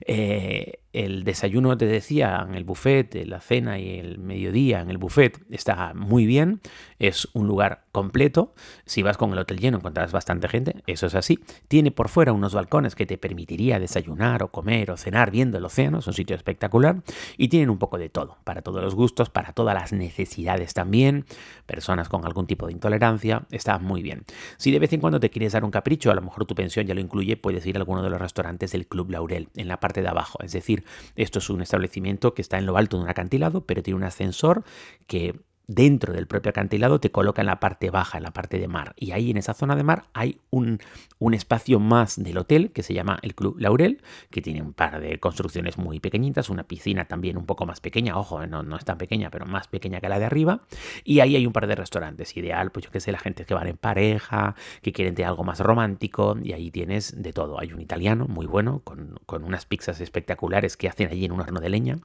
Eh, 0.07 0.81
el 0.93 1.23
desayuno, 1.23 1.77
te 1.79 1.87
decía, 1.87 2.45
en 2.49 2.57
el 2.57 2.65
buffet, 2.65 3.15
la 3.27 3.41
cena 3.41 3.79
y 3.79 3.99
el 4.01 4.19
mediodía 4.19 4.81
en 4.81 4.91
el 4.91 4.99
buffet 4.99 5.41
está 5.51 5.95
muy 5.95 6.27
bien. 6.27 6.61
Es 6.99 7.29
un 7.33 7.47
lugar 7.47 7.85
completo. 7.93 8.55
Si 8.87 9.03
vas 9.03 9.17
con 9.17 9.33
el 9.33 9.39
hotel 9.39 9.61
lleno 9.61 9.79
encontrarás 9.79 10.11
bastante 10.13 10.49
gente, 10.49 10.83
eso 10.87 11.07
es 11.07 11.15
así. 11.15 11.39
Tiene 11.69 11.93
por 11.93 12.09
fuera 12.09 12.33
unos 12.33 12.55
balcones 12.55 12.97
que 12.97 13.07
te 13.07 13.19
permitiría 13.19 13.79
desayunar 13.79 14.43
o 14.43 14.51
comer 14.51 14.91
o 14.91 14.97
cenar 14.97 15.31
viendo 15.31 15.59
el 15.59 15.65
océano, 15.65 15.99
es 15.99 16.07
un 16.09 16.13
sitio 16.13 16.35
espectacular. 16.35 17.03
Y 17.37 17.49
tienen 17.49 17.71
un 17.71 17.79
poco 17.79 17.97
de 17.97 18.09
todo, 18.09 18.39
para 18.43 18.63
todos 18.63 18.83
los 18.83 18.97
gustos, 18.97 19.31
para 19.31 19.53
todas 19.53 19.75
las 19.75 19.93
necesidades 19.93 20.75
también. 20.75 21.25
Personas 21.67 22.09
con 22.09 22.27
algún 22.27 22.49
tipo 22.49 22.67
de 22.67 22.73
intolerancia, 22.73 23.47
está 23.53 23.79
muy 23.79 24.03
bien. 24.03 24.25
Si 24.57 24.73
de 24.73 24.81
vez 24.81 24.93
en 24.93 25.01
cuando 25.01 25.21
te 25.21 25.31
quieres 25.31 25.53
dar 25.53 25.65
un 25.65 25.71
capricho, 25.71 26.11
a 26.11 26.15
lo 26.15 26.23
mejor 26.23 26.47
tu 26.47 26.57
pensión 26.57 26.87
ya 26.87 26.95
lo 26.95 27.01
incluye, 27.01 27.37
puedes 27.37 27.65
ir 27.65 27.77
a 27.77 27.79
alguno 27.79 28.03
de 28.03 28.11
los 28.11 28.21
restaurantes 28.21 28.73
del 28.73 28.89
Club 28.89 29.11
Laurel, 29.11 29.49
en 29.55 29.69
la 29.69 29.79
parte 29.79 29.90
de 29.93 30.09
abajo. 30.09 30.39
Es 30.43 30.53
decir, 30.53 30.85
esto 31.17 31.39
es 31.39 31.51
un 31.51 31.61
establecimiento 31.63 32.35
que 32.35 32.43
está 32.43 32.59
en 32.59 32.67
lo 32.67 32.77
alto 32.77 32.97
de 32.97 33.05
un 33.05 33.09
acantilado, 33.09 33.67
pero 33.67 33.83
tiene 33.83 33.97
un 33.97 34.05
ascensor 34.05 34.65
que 35.07 35.41
dentro 35.71 36.13
del 36.13 36.27
propio 36.27 36.51
acantilado 36.51 36.99
te 36.99 37.13
coloca 37.13 37.43
en 37.43 37.47
la 37.47 37.61
parte 37.61 37.91
baja, 37.91 38.19
en 38.19 38.25
la 38.25 38.33
parte 38.33 38.59
de 38.59 38.67
mar. 38.67 38.93
Y 38.97 39.13
ahí 39.13 39.31
en 39.31 39.37
esa 39.37 39.55
zona 39.55 39.77
de 39.77 39.85
mar 39.85 40.07
hay 40.15 40.41
un, 40.51 40.81
un, 41.21 41.33
espacio 41.33 41.79
más 41.79 42.21
del 42.21 42.39
hotel 42.39 42.73
que 42.73 42.83
se 42.83 42.93
llama 42.93 43.21
el 43.23 43.37
Club 43.37 43.57
Laurel, 43.61 44.03
que 44.31 44.43
tiene 44.43 44.63
un 44.63 44.73
par 44.73 45.01
de 45.01 45.21
construcciones 45.21 45.79
muy 45.79 46.01
pequeñitas, 46.01 46.51
una 46.51 46.65
piscina 46.65 47.05
también 47.05 47.37
un 47.37 47.47
poco 47.47 47.67
más 47.67 47.81
pequeña, 47.81 48.19
ojo, 48.19 48.43
eh, 48.43 48.49
no, 48.49 48.65
no 48.65 48.77
es 48.77 48.85
tan 48.85 48.99
pequeña, 48.99 49.31
pero 49.31 49.47
más 49.47 49.69
pequeña 49.69 50.01
que 50.01 50.09
la 50.09 50.19
de 50.19 50.25
arriba. 50.25 50.63
Y 51.05 51.21
ahí 51.21 51.37
hay 51.37 51.47
un 51.47 51.53
par 51.53 51.69
de 51.69 51.77
restaurantes, 51.77 52.37
ideal, 52.37 52.73
pues 52.73 52.87
yo 52.87 52.91
que 52.91 52.99
sé, 52.99 53.13
la 53.13 53.21
gente 53.21 53.45
que 53.45 53.55
van 53.55 53.69
en 53.69 53.77
pareja, 53.77 54.57
que 54.83 54.93
quieren 54.93 55.15
tener 55.15 55.29
algo 55.29 55.45
más 55.45 55.61
romántico, 55.61 56.37
y 56.43 56.53
ahí 56.53 56.73
tienes 56.73 57.23
de 57.23 57.33
todo. 57.33 57.61
Hay 57.61 57.73
un 57.73 57.81
italiano 57.81 58.27
muy 58.27 58.47
bueno, 58.47 58.81
con, 58.83 59.21
con 59.25 59.45
unas 59.45 59.67
pizzas 59.67 60.01
espectaculares 60.01 60.77
que 60.77 60.89
hacen 60.89 61.09
allí 61.09 61.25
en 61.25 61.33
un 61.33 61.41
horno 61.41 61.61
de 61.61 61.69
leña, 61.69 61.99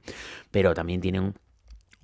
pero 0.52 0.72
también 0.72 1.00
tienen 1.00 1.34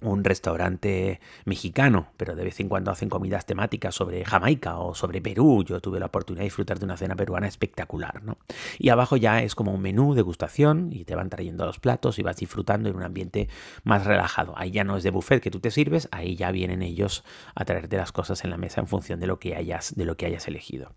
un 0.03 0.25
restaurante 0.25 1.21
mexicano, 1.45 2.09
pero 2.17 2.35
de 2.35 2.45
vez 2.45 2.61
en 2.61 2.69
cuando 2.69 2.91
hacen 2.91 3.09
comidas 3.09 3.47
temáticas 3.47 3.95
sobre 3.95 4.25
Jamaica 4.25 4.79
o 4.79 4.95
sobre 4.95 5.21
Perú. 5.21 5.65
Yo 5.65 5.81
tuve 5.81 6.01
la 6.01 6.07
oportunidad 6.07 6.41
de 6.41 6.47
disfrutar 6.47 6.79
de 6.79 6.85
una 6.85 6.97
cena 6.97 7.17
peruana 7.17 7.47
espectacular, 7.47 8.23
¿no? 8.23 8.39
Y 8.79 8.89
abajo 8.91 9.17
ya 9.17 9.43
es 9.43 9.55
como 9.55 9.73
un 9.73 9.81
menú 9.81 10.15
de 10.15 10.23
gustación 10.23 10.91
y 10.93 11.05
te 11.05 11.15
van 11.15 11.31
trayendo 11.31 11.65
los 11.65 11.79
platos 11.79 12.19
y 12.19 12.23
vas 12.23 12.37
disfrutando 12.37 12.89
en 12.89 12.97
un 12.97 13.03
ambiente 13.03 13.49
más 13.85 14.05
relajado. 14.05 14.55
Ahí 14.57 14.71
ya 14.71 14.85
no 14.85 14.97
es 14.97 15.03
de 15.03 15.11
buffet 15.11 15.43
que 15.43 15.51
tú 15.51 15.61
te 15.61 15.71
sirves, 15.71 16.09
ahí 16.11 16.37
ya 16.37 16.51
vienen 16.51 16.83
ellos 16.83 17.25
a 17.55 17.65
traerte 17.65 17.97
las 17.97 18.13
cosas 18.13 18.45
en 18.45 18.51
la 18.51 18.57
mesa 18.57 18.81
en 18.81 18.87
función 18.87 19.21
de 19.21 19.27
lo 19.27 19.39
que 19.39 19.57
hayas, 19.57 19.95
de 19.95 20.05
lo 20.05 20.17
que 20.17 20.27
hayas 20.27 20.49
elegido. 20.49 20.93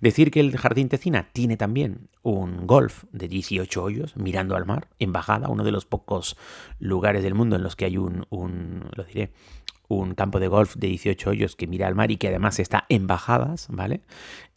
Decir 0.00 0.30
que 0.30 0.40
el 0.40 0.56
Jardín 0.56 0.88
Tecina 0.88 1.28
tiene 1.32 1.56
también 1.56 2.08
un 2.22 2.66
golf 2.66 3.04
de 3.12 3.28
18 3.28 3.82
hoyos 3.82 4.16
mirando 4.16 4.56
al 4.56 4.66
mar, 4.66 4.88
en 4.98 5.12
bajada, 5.12 5.48
uno 5.48 5.64
de 5.64 5.72
los 5.72 5.86
pocos 5.86 6.36
lugares 6.78 7.22
del 7.22 7.34
mundo 7.34 7.56
en 7.56 7.62
los 7.62 7.76
que 7.76 7.86
hay 7.86 7.96
un 7.96 8.08
un, 8.30 8.47
lo 8.94 9.04
diré, 9.04 9.30
un 9.88 10.14
campo 10.14 10.38
de 10.38 10.48
golf 10.48 10.76
de 10.76 10.88
18 10.88 11.30
hoyos 11.30 11.56
que 11.56 11.66
mira 11.66 11.86
al 11.86 11.94
mar 11.94 12.10
y 12.10 12.18
que 12.18 12.28
además 12.28 12.58
está 12.58 12.84
en 12.88 13.06
bajadas, 13.06 13.66
¿vale? 13.70 14.02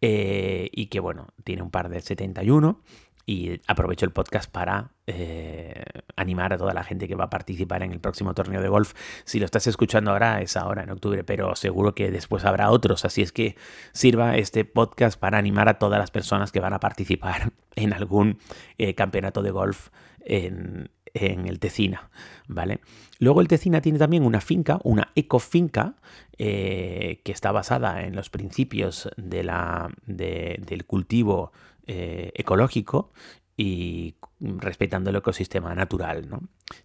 Eh, 0.01 0.69
y 0.73 0.87
que, 0.87 0.99
bueno, 0.99 1.27
tiene 1.43 1.61
un 1.61 1.71
par 1.71 1.89
de 1.89 2.01
71 2.01 2.81
y 3.25 3.61
aprovecho 3.67 4.05
el 4.05 4.11
podcast 4.11 4.51
para 4.51 4.91
eh, 5.07 5.83
animar 6.15 6.53
a 6.53 6.57
toda 6.57 6.73
la 6.73 6.83
gente 6.83 7.07
que 7.07 7.15
va 7.15 7.25
a 7.25 7.29
participar 7.29 7.83
en 7.83 7.93
el 7.93 7.99
próximo 7.99 8.33
torneo 8.33 8.61
de 8.61 8.67
golf. 8.67 8.93
Si 9.23 9.39
lo 9.39 9.45
estás 9.45 9.67
escuchando 9.67 10.11
ahora, 10.11 10.41
es 10.41 10.57
ahora 10.57 10.83
en 10.83 10.89
octubre, 10.89 11.23
pero 11.23 11.55
seguro 11.55 11.95
que 11.95 12.11
después 12.11 12.43
habrá 12.43 12.69
otros. 12.69 13.05
Así 13.05 13.21
es 13.21 13.31
que 13.31 13.55
sirva 13.93 14.35
este 14.35 14.65
podcast 14.65 15.17
para 15.17 15.37
animar 15.37 15.69
a 15.69 15.79
todas 15.79 15.99
las 15.99 16.11
personas 16.11 16.51
que 16.51 16.59
van 16.59 16.73
a 16.73 16.79
participar 16.79 17.53
en 17.75 17.93
algún 17.93 18.39
eh, 18.77 18.95
campeonato 18.95 19.43
de 19.43 19.51
golf 19.51 19.89
en, 20.19 20.89
en 21.13 21.47
el 21.47 21.59
Tecina, 21.59 22.09
¿vale? 22.47 22.79
Luego 23.19 23.41
el 23.41 23.47
Tecina 23.47 23.81
tiene 23.81 23.99
también 23.99 24.23
una 24.23 24.41
finca, 24.41 24.79
una 24.83 25.11
ecofinca, 25.15 25.95
eh, 26.43 27.21
que 27.23 27.31
está 27.31 27.51
basada 27.51 28.03
en 28.03 28.15
los 28.15 28.31
principios 28.31 29.07
de 29.15 29.43
la, 29.43 29.91
del 30.07 30.85
cultivo 30.87 31.51
eh, 31.85 32.31
ecológico 32.33 33.11
y 33.55 34.15
respetando 34.39 35.11
el 35.11 35.17
ecosistema 35.17 35.75
natural. 35.75 36.27
¿no? 36.27 36.41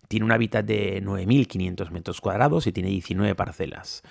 Tiene 0.08 0.26
un 0.26 0.32
hábitat 0.32 0.62
de 0.66 1.02
9.500 1.02 1.90
metros 1.90 2.20
cuadrados 2.20 2.66
y 2.66 2.72
tiene 2.72 2.90
19 2.90 3.34
parcelas. 3.34 4.02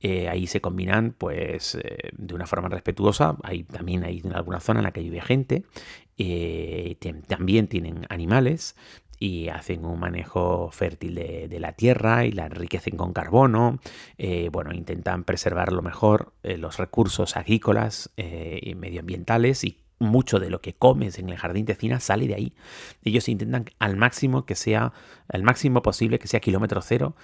Eh, 0.00 0.30
ahí 0.30 0.46
se 0.46 0.62
combinan 0.62 1.14
pues, 1.18 1.76
de 2.16 2.34
una 2.34 2.46
forma 2.46 2.70
respetuosa. 2.70 3.36
Hay, 3.42 3.64
también 3.64 4.04
hay 4.04 4.22
alguna 4.32 4.60
zona 4.60 4.80
en 4.80 4.84
la 4.84 4.92
que 4.92 5.02
vive 5.02 5.20
gente. 5.20 5.64
también 7.28 7.68
tienen 7.68 8.06
animales, 8.08 8.74
y 9.18 9.48
hacen 9.48 9.84
un 9.84 9.98
manejo 9.98 10.70
fértil 10.70 11.14
de, 11.14 11.58
la 11.60 11.72
tierra 11.72 12.24
y 12.24 12.32
la 12.32 12.46
enriquecen 12.46 12.96
con 12.96 13.12
carbono. 13.12 13.78
Eh, 14.18 14.48
bueno, 14.50 14.72
intentan 14.72 15.24
preservar 15.24 15.72
lo 15.72 15.82
mejor 15.82 16.32
eh, 16.42 16.56
los 16.56 16.78
recursos 16.78 17.36
agrícolas 17.36 18.10
eh, 18.16 18.58
y 18.62 18.74
medioambientales 18.74 19.64
y 19.64 19.83
mucho 19.98 20.38
de 20.38 20.50
lo 20.50 20.60
que 20.60 20.74
comes 20.74 21.18
en 21.18 21.28
el 21.28 21.36
jardín 21.36 21.64
de 21.66 21.74
cina 21.74 22.00
sale 22.00 22.26
de 22.26 22.34
ahí. 22.34 22.54
Ellos 23.02 23.28
intentan 23.28 23.66
al 23.78 23.96
máximo 23.96 24.44
que 24.44 24.54
sea, 24.54 24.92
al 25.28 25.42
máximo 25.42 25.82
posible 25.82 26.18
que 26.18 26.28
sea 26.28 26.40
kilómetro 26.40 26.82
cero, 26.82 27.16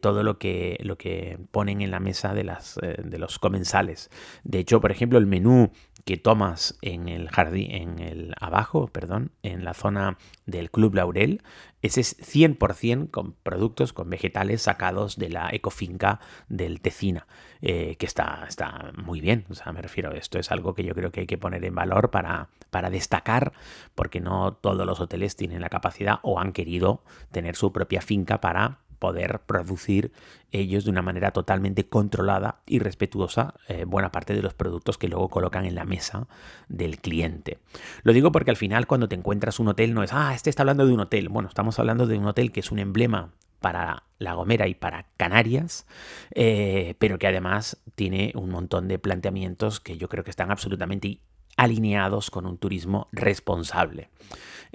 todo 0.00 0.22
lo 0.22 0.38
que, 0.38 0.78
lo 0.82 0.96
que 0.96 1.38
ponen 1.50 1.80
en 1.80 1.90
la 1.90 2.00
mesa 2.00 2.34
de, 2.34 2.44
las, 2.44 2.76
de 2.76 3.18
los 3.18 3.38
comensales. 3.38 4.10
De 4.42 4.58
hecho, 4.58 4.80
por 4.80 4.90
ejemplo, 4.90 5.18
el 5.18 5.26
menú 5.26 5.70
que 6.04 6.16
tomas 6.16 6.78
en 6.82 7.08
el 7.08 7.28
jardín, 7.30 7.70
en 7.70 7.98
el 7.98 8.34
abajo, 8.38 8.88
perdón, 8.88 9.32
en 9.42 9.64
la 9.64 9.74
zona 9.74 10.18
del 10.46 10.70
Club 10.70 10.94
Laurel, 10.94 11.42
ese 11.84 12.00
es 12.00 12.16
100% 12.18 13.10
con 13.10 13.34
productos, 13.34 13.92
con 13.92 14.08
vegetales 14.08 14.62
sacados 14.62 15.18
de 15.18 15.28
la 15.28 15.50
ecofinca 15.52 16.18
del 16.48 16.80
Tecina, 16.80 17.26
eh, 17.60 17.96
que 17.96 18.06
está, 18.06 18.46
está 18.48 18.90
muy 18.96 19.20
bien. 19.20 19.44
O 19.50 19.54
sea, 19.54 19.70
me 19.70 19.82
refiero, 19.82 20.12
esto 20.12 20.38
es 20.38 20.50
algo 20.50 20.74
que 20.74 20.82
yo 20.82 20.94
creo 20.94 21.12
que 21.12 21.20
hay 21.20 21.26
que 21.26 21.36
poner 21.36 21.62
en 21.62 21.74
valor 21.74 22.10
para, 22.10 22.48
para 22.70 22.88
destacar, 22.88 23.52
porque 23.94 24.22
no 24.22 24.54
todos 24.54 24.86
los 24.86 24.98
hoteles 24.98 25.36
tienen 25.36 25.60
la 25.60 25.68
capacidad 25.68 26.20
o 26.22 26.40
han 26.40 26.52
querido 26.52 27.04
tener 27.32 27.54
su 27.54 27.70
propia 27.70 28.00
finca 28.00 28.40
para 28.40 28.78
poder 29.04 29.40
producir 29.40 30.12
ellos 30.50 30.84
de 30.84 30.90
una 30.90 31.02
manera 31.02 31.30
totalmente 31.30 31.86
controlada 31.86 32.62
y 32.64 32.78
respetuosa 32.78 33.52
eh, 33.68 33.84
buena 33.84 34.10
parte 34.10 34.32
de 34.32 34.40
los 34.40 34.54
productos 34.54 34.96
que 34.96 35.08
luego 35.08 35.28
colocan 35.28 35.66
en 35.66 35.74
la 35.74 35.84
mesa 35.84 36.26
del 36.70 37.00
cliente. 37.00 37.58
Lo 38.02 38.14
digo 38.14 38.32
porque 38.32 38.50
al 38.50 38.56
final 38.56 38.86
cuando 38.86 39.06
te 39.06 39.14
encuentras 39.14 39.60
un 39.60 39.68
hotel 39.68 39.92
no 39.92 40.02
es, 40.02 40.14
ah, 40.14 40.32
este 40.34 40.48
está 40.48 40.62
hablando 40.62 40.86
de 40.86 40.94
un 40.94 41.00
hotel. 41.00 41.28
Bueno, 41.28 41.50
estamos 41.50 41.78
hablando 41.78 42.06
de 42.06 42.16
un 42.16 42.24
hotel 42.24 42.50
que 42.50 42.60
es 42.60 42.72
un 42.72 42.78
emblema 42.78 43.34
para 43.60 44.04
La 44.18 44.32
Gomera 44.32 44.68
y 44.68 44.74
para 44.74 45.04
Canarias, 45.18 45.86
eh, 46.34 46.94
pero 46.98 47.18
que 47.18 47.26
además 47.26 47.76
tiene 47.94 48.32
un 48.34 48.48
montón 48.48 48.88
de 48.88 48.98
planteamientos 48.98 49.80
que 49.80 49.98
yo 49.98 50.08
creo 50.08 50.24
que 50.24 50.30
están 50.30 50.50
absolutamente 50.50 51.20
alineados 51.58 52.30
con 52.30 52.46
un 52.46 52.56
turismo 52.56 53.08
responsable. 53.12 54.08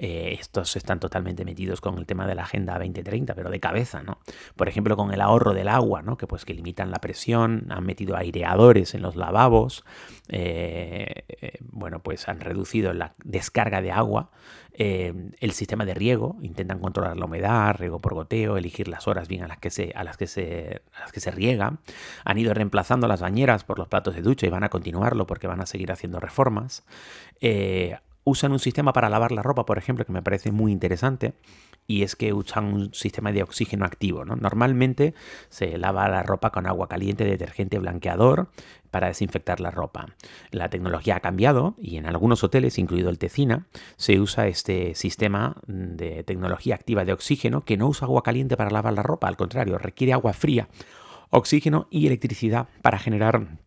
Eh, 0.02 0.38
estos 0.40 0.76
están 0.76 0.98
totalmente 0.98 1.44
metidos 1.44 1.82
con 1.82 1.98
el 1.98 2.06
tema 2.06 2.26
de 2.26 2.34
la 2.34 2.44
Agenda 2.44 2.78
2030, 2.78 3.34
pero 3.34 3.50
de 3.50 3.60
cabeza, 3.60 4.02
¿no? 4.02 4.16
Por 4.56 4.66
ejemplo, 4.66 4.96
con 4.96 5.12
el 5.12 5.20
ahorro 5.20 5.52
del 5.52 5.68
agua, 5.68 6.00
¿no? 6.00 6.16
Que 6.16 6.26
pues 6.26 6.46
que 6.46 6.54
limitan 6.54 6.90
la 6.90 7.00
presión, 7.00 7.66
han 7.68 7.84
metido 7.84 8.16
aireadores 8.16 8.94
en 8.94 9.02
los 9.02 9.14
lavabos, 9.14 9.84
eh, 10.30 11.24
eh, 11.28 11.58
bueno, 11.60 11.98
pues 12.02 12.30
han 12.30 12.40
reducido 12.40 12.94
la 12.94 13.12
descarga 13.24 13.82
de 13.82 13.92
agua, 13.92 14.30
el 14.72 15.52
sistema 15.52 15.84
de 15.84 15.92
riego, 15.92 16.38
intentan 16.40 16.78
controlar 16.78 17.18
la 17.18 17.26
humedad, 17.26 17.74
riego 17.76 17.98
por 17.98 18.14
goteo, 18.14 18.56
elegir 18.56 18.88
las 18.88 19.06
horas 19.06 19.28
bien 19.28 19.42
a 19.42 19.48
las 19.48 19.58
que 19.58 19.68
se, 19.68 19.92
a 19.94 20.04
las 20.04 20.16
que 20.16 20.26
se, 20.26 20.80
a 20.94 21.00
las 21.00 21.12
que 21.12 21.20
se 21.20 21.30
riega, 21.30 21.80
han 22.24 22.38
ido 22.38 22.54
reemplazando 22.54 23.06
las 23.06 23.20
bañeras 23.20 23.64
por 23.64 23.78
los 23.78 23.88
platos 23.88 24.14
de 24.14 24.22
ducha 24.22 24.46
y 24.46 24.48
van 24.48 24.64
a 24.64 24.70
continuarlo 24.70 25.26
porque 25.26 25.48
van 25.48 25.60
a 25.60 25.66
seguir 25.66 25.92
haciendo 25.92 26.18
reformas 26.18 26.84
usan 28.30 28.52
un 28.52 28.58
sistema 28.58 28.92
para 28.92 29.08
lavar 29.08 29.32
la 29.32 29.42
ropa, 29.42 29.66
por 29.66 29.78
ejemplo, 29.78 30.04
que 30.04 30.12
me 30.12 30.22
parece 30.22 30.52
muy 30.52 30.72
interesante, 30.72 31.34
y 31.86 32.04
es 32.04 32.14
que 32.14 32.32
usan 32.32 32.66
un 32.66 32.94
sistema 32.94 33.32
de 33.32 33.42
oxígeno 33.42 33.84
activo. 33.84 34.24
¿no? 34.24 34.36
Normalmente 34.36 35.12
se 35.48 35.76
lava 35.76 36.08
la 36.08 36.22
ropa 36.22 36.50
con 36.50 36.66
agua 36.66 36.88
caliente, 36.88 37.24
detergente 37.24 37.78
blanqueador 37.78 38.48
para 38.92 39.08
desinfectar 39.08 39.58
la 39.60 39.72
ropa. 39.72 40.06
La 40.52 40.68
tecnología 40.68 41.16
ha 41.16 41.20
cambiado 41.20 41.74
y 41.78 41.96
en 41.96 42.06
algunos 42.06 42.44
hoteles, 42.44 42.78
incluido 42.78 43.10
el 43.10 43.18
Tecina, 43.18 43.66
se 43.96 44.20
usa 44.20 44.46
este 44.46 44.94
sistema 44.94 45.56
de 45.66 46.22
tecnología 46.22 46.76
activa 46.76 47.04
de 47.04 47.12
oxígeno 47.12 47.62
que 47.62 47.76
no 47.76 47.88
usa 47.88 48.06
agua 48.06 48.22
caliente 48.22 48.56
para 48.56 48.70
lavar 48.70 48.92
la 48.92 49.02
ropa, 49.02 49.26
al 49.26 49.36
contrario, 49.36 49.76
requiere 49.78 50.12
agua 50.12 50.32
fría, 50.32 50.68
oxígeno 51.30 51.88
y 51.90 52.06
electricidad 52.06 52.68
para 52.82 52.98
generar 52.98 53.58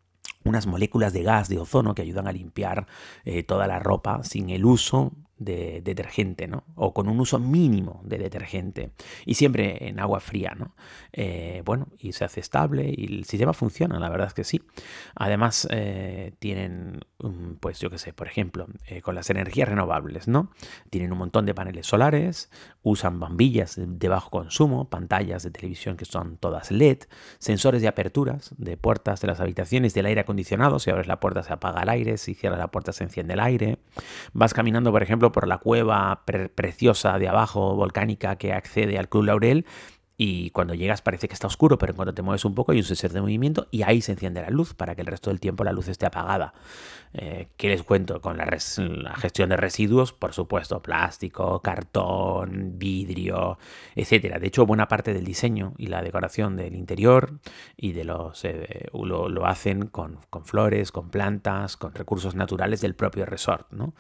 unas 0.44 0.68
moléculas 0.68 1.14
de 1.14 1.24
gas 1.24 1.50
de 1.50 1.60
ozono 1.60 1.96
que 1.96 2.02
ayudan 2.02 2.28
a 2.28 2.32
limpiar 2.32 2.88
eh, 3.26 3.44
toda 3.44 3.68
la 3.68 3.80
ropa 3.80 4.24
sin 4.24 4.50
el 4.50 4.66
uso 4.66 5.12
de 5.38 5.82
detergente, 5.82 6.48
¿no? 6.48 6.64
O 6.76 6.94
con 6.94 7.10
un 7.10 7.20
uso 7.20 7.40
mínimo 7.40 8.02
de 8.04 8.18
detergente. 8.18 8.92
Y 9.26 9.36
siempre 9.36 9.90
en 9.90 10.00
agua 10.00 10.20
fría, 10.20 10.56
¿no? 10.58 10.76
Eh, 11.12 11.62
bueno, 11.66 11.88
y 11.98 12.14
se 12.14 12.24
hace 12.26 12.40
estable 12.40 12.94
y 12.96 13.06
el 13.06 13.26
sistema 13.26 13.54
funciona, 13.54 14.00
la 14.00 14.10
verdad 14.10 14.28
es 14.28 14.34
que 14.34 14.44
sí. 14.44 14.62
Además, 15.16 15.68
eh, 15.72 16.34
tienen, 16.40 17.02
pues 17.60 17.80
yo 17.80 17.90
qué 17.90 17.98
sé, 17.98 18.14
por 18.14 18.28
ejemplo, 18.28 18.68
eh, 18.88 19.02
con 19.02 19.16
las 19.16 19.30
energías 19.30 19.70
renovables, 19.70 20.28
¿no? 20.28 20.52
Tienen 20.90 21.12
un 21.12 21.18
montón 21.18 21.46
de 21.46 21.54
paneles 21.54 21.88
solares, 21.88 22.50
usan 22.82 23.20
bombillas 23.20 23.76
de 23.78 24.08
bajo 24.10 24.30
consumo, 24.30 24.90
pantallas 24.90 25.44
de 25.44 25.52
televisión 25.52 25.98
que 25.98 26.06
son 26.06 26.38
todas 26.38 26.72
LED, 26.72 27.00
sensores 27.40 27.82
de 27.82 27.88
aperturas 27.88 28.54
de 28.58 28.78
puertas 28.78 29.22
de 29.22 29.28
las 29.28 29.40
habitaciones 29.40 29.94
del 29.94 30.06
aire 30.06 30.22
acondicionado. 30.22 30.80
Si 30.80 30.90
abres 30.90 31.08
la 31.08 31.20
puerta 31.20 31.44
se 31.44 31.54
apaga 31.54 31.84
el 31.84 31.90
aire, 31.90 32.18
si 32.18 32.34
cierras 32.34 32.60
la 32.60 32.68
puerta 32.68 32.94
se 32.94 33.04
enciende 33.04 33.34
el 33.34 33.40
aire. 33.40 33.80
Vas 34.34 34.54
caminando, 34.54 34.92
por 34.92 35.04
ejemplo, 35.04 35.23
por 35.32 35.48
la 35.48 35.58
cueva 35.58 36.24
preciosa 36.26 37.18
de 37.20 37.28
abajo, 37.28 37.76
volcánica, 37.76 38.36
que 38.36 38.54
accede 38.54 38.98
al 38.98 39.10
Club 39.10 39.26
Laurel, 39.26 39.66
y 40.26 40.52
cuando 40.52 40.74
llegas 40.74 41.02
parece 41.02 41.28
que 41.28 41.34
está 41.34 41.48
oscuro, 41.48 41.78
pero 41.78 41.94
cuando 41.94 42.14
te 42.14 42.22
mueves 42.22 42.46
un 42.46 42.56
poco 42.56 42.72
hay 42.72 42.78
un 42.78 42.86
sensor 42.86 43.12
de 43.12 43.20
movimiento 43.20 43.68
y 43.72 43.84
ahí 43.84 44.02
se 44.02 44.14
enciende 44.14 44.42
la 44.42 44.52
luz 44.52 44.74
para 44.74 44.96
que 44.96 45.02
el 45.02 45.08
resto 45.08 45.30
del 45.30 45.42
tiempo 45.42 45.66
la 45.66 45.74
luz 45.74 45.90
esté 45.90 46.06
apagada. 46.06 46.54
Eh, 47.14 47.50
¿Qué 47.58 47.68
les 47.68 47.84
cuento? 47.84 48.22
Con 48.22 48.38
la, 48.38 48.46
gestión 49.18 49.50
de 49.50 49.58
residuos, 49.58 50.14
por 50.14 50.32
supuesto, 50.32 50.82
plástico, 50.82 51.62
cartón, 51.62 52.72
vidrio, 52.76 53.58
etcétera. 53.96 54.40
De 54.40 54.48
hecho, 54.48 54.66
buena 54.66 54.88
parte 54.88 55.14
del 55.14 55.26
diseño 55.26 55.74
y 55.78 55.88
la 55.88 56.02
decoración 56.02 56.56
del 56.56 56.74
interior 56.76 57.40
y 57.76 57.92
de 57.92 58.06
los 58.06 58.46
eh, 58.46 58.88
lo, 58.94 59.46
hacen 59.46 59.88
con, 59.88 60.20
con, 60.30 60.46
flores, 60.46 60.94
con 60.94 61.10
plantas, 61.10 61.76
con 61.76 61.94
recursos 61.94 62.34
naturales 62.34 62.80
del 62.80 62.96
propio 62.96 63.26
resort. 63.26 63.70
¿no? 63.72 63.94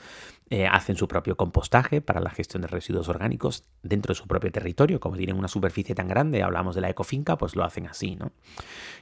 Eh, 0.56 0.68
hacen 0.68 0.96
su 0.96 1.08
propio 1.08 1.36
compostaje 1.36 2.00
para 2.00 2.20
la 2.20 2.30
gestión 2.30 2.62
de 2.62 2.68
residuos 2.68 3.10
orgánicos 3.10 3.63
dentro 3.82 4.13
de 4.13 4.20
su 4.20 4.27
propio 4.27 4.51
territorio. 4.51 5.00
Como 5.00 5.18
tienen 5.18 5.36
una 5.36 5.48
superficie 5.48 5.96
tan 5.96 6.08
grande, 6.13 6.43
hablamos 6.43 6.75
de 6.75 6.82
la 6.82 6.89
ecofinca, 6.89 7.38
pues 7.38 7.55
lo 7.55 7.63
hacen 7.63 7.88
así, 7.88 8.15
¿no? 8.15 8.32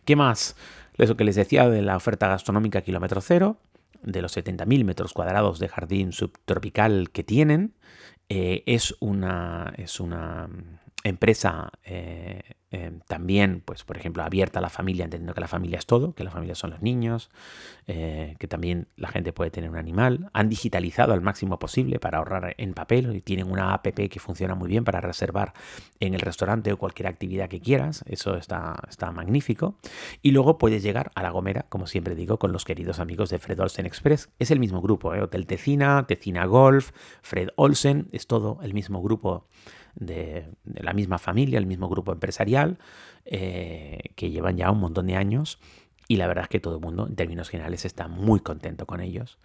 ¿Qué 0.05 0.15
más? 0.15 0.55
Eso 0.97 1.17
que 1.17 1.23
les 1.23 1.35
decía 1.35 1.69
de 1.69 1.81
la 1.81 1.95
oferta 1.95 2.27
gastronómica 2.27 2.81
kilómetro 2.81 3.21
cero, 3.21 3.57
de 4.01 4.21
los 4.21 4.35
70.000 4.35 4.83
metros 4.83 5.13
cuadrados 5.13 5.59
de 5.59 5.67
jardín 5.67 6.11
subtropical 6.11 7.11
que 7.11 7.23
tienen, 7.23 7.75
eh, 8.29 8.63
es, 8.65 8.95
una, 8.99 9.73
es 9.77 9.99
una 9.99 10.49
empresa 11.03 11.71
eh, 11.83 12.41
eh, 12.73 12.99
también, 13.07 13.61
pues, 13.65 13.83
por 13.83 13.97
ejemplo, 13.97 14.23
abierta 14.23 14.59
a 14.59 14.61
la 14.61 14.69
familia, 14.69 15.03
entendiendo 15.03 15.33
que 15.33 15.41
la 15.41 15.47
familia 15.49 15.77
es 15.77 15.85
todo, 15.85 16.13
que 16.13 16.23
la 16.23 16.31
familia 16.31 16.55
son 16.55 16.69
los 16.69 16.81
niños, 16.81 17.29
eh, 17.87 18.35
que 18.39 18.47
también 18.47 18.87
la 18.95 19.09
gente 19.09 19.33
puede 19.33 19.51
tener 19.51 19.69
un 19.69 19.75
animal. 19.75 20.29
Han 20.33 20.47
digitalizado 20.47 21.11
al 21.13 21.21
máximo 21.21 21.59
posible 21.59 21.99
para 21.99 22.19
ahorrar 22.19 22.55
en 22.57 22.73
papel 22.73 23.13
y 23.13 23.21
tienen 23.21 23.51
una 23.51 23.73
app 23.73 23.87
que 23.87 24.19
funciona 24.19 24.55
muy 24.55 24.69
bien 24.69 24.85
para 24.85 25.01
reservar 25.01 25.53
en 25.99 26.13
el 26.13 26.21
restaurante 26.21 26.71
o 26.71 26.77
cualquier 26.77 27.07
actividad 27.07 27.49
que 27.49 27.59
quieras. 27.59 28.05
Eso 28.07 28.37
está, 28.37 28.75
está 28.87 29.11
magnífico. 29.11 29.75
Y 30.21 30.31
luego 30.31 30.57
puedes 30.57 30.81
llegar 30.81 31.11
a 31.15 31.23
La 31.23 31.31
Gomera, 31.31 31.65
como 31.67 31.87
siempre 31.87 32.15
digo, 32.15 32.39
con 32.39 32.53
los 32.53 32.63
queridos 32.63 32.99
amigos 32.99 33.29
de 33.29 33.39
Fred 33.39 33.59
Olsen 33.59 33.85
Express. 33.85 34.29
Es 34.39 34.49
el 34.49 34.59
mismo 34.59 34.81
grupo, 34.81 35.09
Hotel 35.09 35.45
Tecina, 35.45 36.05
Tecina 36.07 36.45
Golf, 36.45 36.91
Fred 37.21 37.49
Olsen, 37.57 38.07
es 38.13 38.27
todo 38.27 38.59
el 38.61 38.73
mismo 38.73 39.01
grupo 39.01 39.47
de, 39.95 40.49
la 40.65 40.93
misma 40.93 41.17
familia, 41.17 41.59
el 41.59 41.65
mismo 41.65 41.89
grupo 41.89 42.11
empresarial, 42.11 42.77
eh, 43.25 43.99
que 44.15 44.31
llevan 44.31 44.57
ya 44.57 44.71
un 44.71 44.79
montón 44.79 45.07
de 45.07 45.15
años. 45.15 45.59
Y 46.07 46.17
la 46.17 46.27
verdad 46.27 46.43
es 46.43 46.49
que 46.49 46.59
todo 46.59 46.75
el 46.75 46.81
mundo, 46.81 47.07
en 47.07 47.15
términos 47.15 47.49
generales, 47.49 47.85
está 47.85 48.07
muy 48.07 48.41
contento 48.41 48.85
con 48.85 48.99
ellos. 48.99 49.39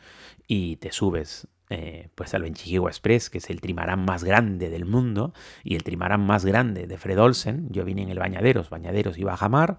Y 0.48 0.76
te 0.76 0.90
subes 0.90 1.48
eh, 1.68 2.08
pues 2.14 2.34
al 2.34 2.42
Benchigua 2.42 2.90
Express, 2.90 3.30
que 3.30 3.38
es 3.38 3.50
el 3.50 3.60
trimarán 3.60 4.04
más 4.04 4.24
grande 4.24 4.70
del 4.70 4.84
mundo 4.84 5.32
y 5.64 5.74
el 5.74 5.82
trimarán 5.82 6.24
más 6.24 6.44
grande 6.44 6.86
de 6.86 6.98
Fred 6.98 7.20
Olsen. 7.20 7.68
Yo 7.70 7.84
vine 7.84 8.02
en 8.02 8.10
el 8.10 8.18
Bañaderos, 8.18 8.70
Bañaderos 8.70 9.18
y 9.18 9.24
Bajamar 9.24 9.78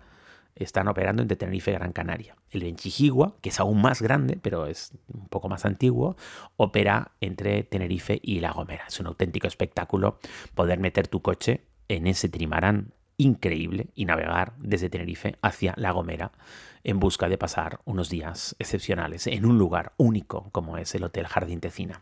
están 0.59 0.87
operando 0.87 1.21
entre 1.21 1.37
Tenerife 1.37 1.71
y 1.71 1.73
Gran 1.75 1.93
Canaria. 1.93 2.35
El 2.49 2.61
Benchijigua, 2.63 3.35
que 3.41 3.49
es 3.49 3.59
aún 3.59 3.81
más 3.81 4.01
grande, 4.01 4.37
pero 4.41 4.67
es 4.67 4.91
un 5.13 5.27
poco 5.27 5.49
más 5.49 5.65
antiguo, 5.65 6.15
opera 6.55 7.11
entre 7.21 7.63
Tenerife 7.63 8.19
y 8.21 8.39
La 8.39 8.51
Gomera. 8.51 8.85
Es 8.87 8.99
un 8.99 9.07
auténtico 9.07 9.47
espectáculo 9.47 10.19
poder 10.55 10.79
meter 10.79 11.07
tu 11.07 11.21
coche 11.21 11.61
en 11.87 12.07
ese 12.07 12.29
trimarán 12.29 12.93
increíble 13.17 13.88
y 13.95 14.05
navegar 14.05 14.53
desde 14.59 14.89
Tenerife 14.89 15.38
hacia 15.41 15.74
La 15.75 15.91
Gomera 15.91 16.31
en 16.83 17.00
busca 17.00 17.27
de 17.27 17.38
pasar 17.38 17.79
unos 17.83 18.09
días 18.09 18.55
excepcionales 18.59 19.27
en 19.27 19.45
un 19.45 19.57
lugar 19.57 19.93
único 19.97 20.50
como 20.51 20.77
es 20.77 20.95
el 20.95 21.03
Hotel 21.03 21.27
Jardín 21.27 21.59
Tecina. 21.59 22.01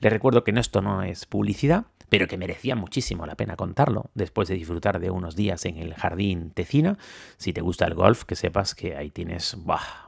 Les 0.00 0.12
recuerdo 0.12 0.42
que 0.42 0.50
esto 0.50 0.82
no 0.82 1.02
es 1.02 1.26
publicidad, 1.26 1.84
pero 2.08 2.26
que 2.26 2.38
merecía 2.38 2.76
muchísimo 2.76 3.26
la 3.26 3.36
pena 3.36 3.56
contarlo 3.56 4.10
después 4.14 4.48
de 4.48 4.54
disfrutar 4.54 5.00
de 5.00 5.10
unos 5.10 5.36
días 5.36 5.64
en 5.66 5.78
el 5.78 5.94
Jardín 5.94 6.50
Tecina. 6.50 6.98
Si 7.36 7.52
te 7.52 7.60
gusta 7.60 7.86
el 7.86 7.94
golf, 7.94 8.24
que 8.24 8.36
sepas 8.36 8.74
que 8.74 8.96
ahí 8.96 9.10
tienes 9.10 9.56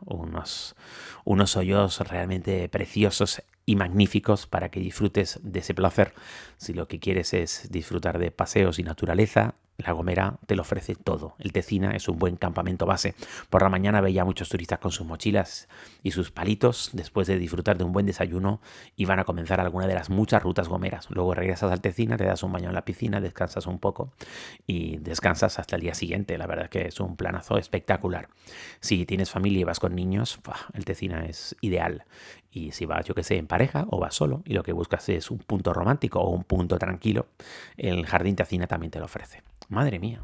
unos, 0.05 0.77
unos 1.25 1.57
hoyos 1.57 2.01
realmente 2.01 2.69
preciosos 2.69 3.43
y 3.67 3.77
magníficos 3.77 4.47
para 4.47 4.71
que 4.71 4.81
disfrutes 4.81 5.41
de 5.43 5.59
ese 5.59 5.75
placer. 5.75 6.15
Si 6.57 6.73
lo 6.73 6.89
que 6.89 7.01
quieres 7.01 7.35
es 7.35 7.69
disfrutar 7.71 8.19
de 8.19 8.31
paseos 8.31 8.79
y 8.79 8.85
naturaleza, 8.85 9.57
la 9.79 9.93
Gomera 9.93 10.39
te 10.47 10.57
lo 10.57 10.63
ofrece 10.63 10.95
todo. 10.95 11.35
El 11.39 11.53
Tecina 11.53 11.91
es 11.91 12.09
un 12.09 12.19
buen 12.19 12.37
campamento 12.37 12.87
base. 12.87 13.15
Por 13.51 13.63
la 13.63 13.69
mañana 13.69 14.01
veía 14.01 14.23
a 14.23 14.25
muchos 14.25 14.49
turistas 14.49 14.79
con 14.79 14.91
sus 14.91 15.07
mochilas 15.07 15.69
y 16.03 16.13
sus 16.13 16.31
palitos. 16.31 16.91
Después 16.95 17.27
de 17.27 17.39
disfrutar 17.39 17.77
de 17.77 17.85
un 17.85 17.93
buen 17.93 18.07
desayuno, 18.07 18.61
iban 18.97 19.19
a 19.19 19.25
comenzar 19.25 19.61
alguna 19.61 19.87
de 19.87 19.95
las 19.95 20.09
muchas 20.09 20.43
rutas 20.43 20.69
gomeras. 20.69 21.11
Luego 21.11 21.35
regresas 21.35 21.71
al 21.71 21.83
Tecina, 21.83 22.17
te 22.17 22.25
das 22.25 22.43
un 22.43 22.53
baño 22.53 22.69
en 22.69 22.75
la 22.75 22.87
piscina, 22.87 23.21
descansas 23.21 23.67
un 23.67 23.79
poco 23.79 24.13
y 24.67 24.97
descansas 24.97 25.59
hasta 25.59 25.77
el 25.77 25.83
día 25.83 25.95
siguiente. 25.95 26.39
La 26.39 26.47
verdad 26.47 26.65
es 26.65 26.71
que 26.71 26.89
es 26.89 26.99
un 26.99 27.17
planazo 27.17 27.59
espectacular. 27.59 28.29
Si 28.81 29.05
tienes 29.05 29.31
familia 29.31 29.61
y 29.61 29.65
vas 29.65 29.81
con 29.81 29.95
niños, 29.95 30.39
el 30.73 30.87
Tecina 30.87 31.27
es 31.27 31.55
ideal. 31.61 32.05
Y 32.57 32.73
si 32.73 32.87
vas, 32.87 33.05
yo 33.05 33.15
que 33.15 33.23
sé, 33.23 33.37
en 33.37 33.47
pareja 33.47 33.85
o 33.91 34.01
vas 34.01 34.15
solo 34.15 34.43
y 34.47 34.55
lo 34.55 34.63
que 34.63 34.73
buscas 34.73 35.07
es 35.11 35.31
un 35.31 35.37
punto 35.37 35.75
romántico 35.75 36.21
o 36.21 36.31
un 36.31 36.43
punto 36.43 36.79
tranquilo, 36.79 37.27
el 37.77 38.07
Jardín 38.07 38.35
Tecina 38.35 38.67
también 38.67 38.91
te 38.91 38.99
lo 38.99 39.05
ofrece. 39.05 39.43
Madre 39.69 39.99
mía. 39.99 40.23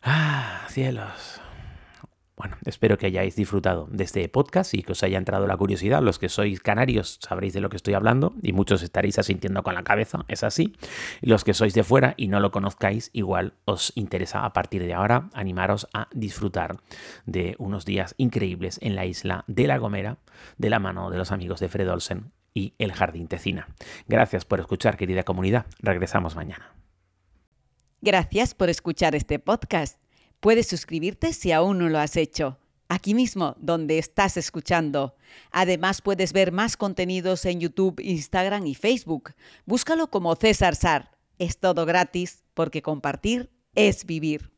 Ah, 0.00 0.64
cielos. 0.68 1.40
Bueno, 2.38 2.56
espero 2.64 2.98
que 2.98 3.06
hayáis 3.06 3.34
disfrutado 3.34 3.88
de 3.90 4.04
este 4.04 4.28
podcast 4.28 4.72
y 4.72 4.84
que 4.84 4.92
os 4.92 5.02
haya 5.02 5.18
entrado 5.18 5.48
la 5.48 5.56
curiosidad. 5.56 6.02
Los 6.02 6.20
que 6.20 6.28
sois 6.28 6.60
canarios 6.60 7.18
sabréis 7.20 7.52
de 7.52 7.60
lo 7.60 7.68
que 7.68 7.76
estoy 7.76 7.94
hablando 7.94 8.32
y 8.42 8.52
muchos 8.52 8.82
estaréis 8.84 9.18
asintiendo 9.18 9.64
con 9.64 9.74
la 9.74 9.82
cabeza, 9.82 10.24
es 10.28 10.44
así. 10.44 10.76
Los 11.20 11.42
que 11.42 11.52
sois 11.52 11.74
de 11.74 11.82
fuera 11.82 12.14
y 12.16 12.28
no 12.28 12.38
lo 12.38 12.52
conozcáis, 12.52 13.10
igual 13.12 13.54
os 13.64 13.92
interesa 13.96 14.44
a 14.44 14.52
partir 14.52 14.84
de 14.84 14.94
ahora 14.94 15.30
animaros 15.32 15.88
a 15.92 16.06
disfrutar 16.12 16.76
de 17.26 17.56
unos 17.58 17.84
días 17.84 18.14
increíbles 18.18 18.78
en 18.82 18.94
la 18.94 19.04
isla 19.04 19.42
de 19.48 19.66
La 19.66 19.78
Gomera, 19.78 20.18
de 20.58 20.70
la 20.70 20.78
mano 20.78 21.10
de 21.10 21.18
los 21.18 21.32
amigos 21.32 21.58
de 21.58 21.68
Fred 21.68 21.90
Olsen 21.90 22.30
y 22.54 22.74
el 22.78 22.92
Jardín 22.92 23.26
Tecina. 23.26 23.66
Gracias 24.06 24.44
por 24.44 24.60
escuchar, 24.60 24.96
querida 24.96 25.24
comunidad. 25.24 25.66
Regresamos 25.80 26.36
mañana. 26.36 26.72
Gracias 28.00 28.54
por 28.54 28.70
escuchar 28.70 29.16
este 29.16 29.40
podcast. 29.40 29.97
Puedes 30.40 30.68
suscribirte 30.68 31.32
si 31.32 31.52
aún 31.52 31.78
no 31.78 31.88
lo 31.88 31.98
has 31.98 32.16
hecho. 32.16 32.58
Aquí 32.88 33.12
mismo, 33.12 33.54
donde 33.58 33.98
estás 33.98 34.36
escuchando. 34.36 35.14
Además, 35.50 36.00
puedes 36.00 36.32
ver 36.32 36.52
más 36.52 36.76
contenidos 36.76 37.44
en 37.44 37.60
YouTube, 37.60 38.00
Instagram 38.00 38.66
y 38.66 38.74
Facebook. 38.74 39.34
Búscalo 39.66 40.10
como 40.10 40.34
César 40.36 40.74
Sar. 40.74 41.10
Es 41.38 41.58
todo 41.58 41.84
gratis 41.86 42.44
porque 42.54 42.80
compartir 42.80 43.50
es 43.74 44.06
vivir. 44.06 44.50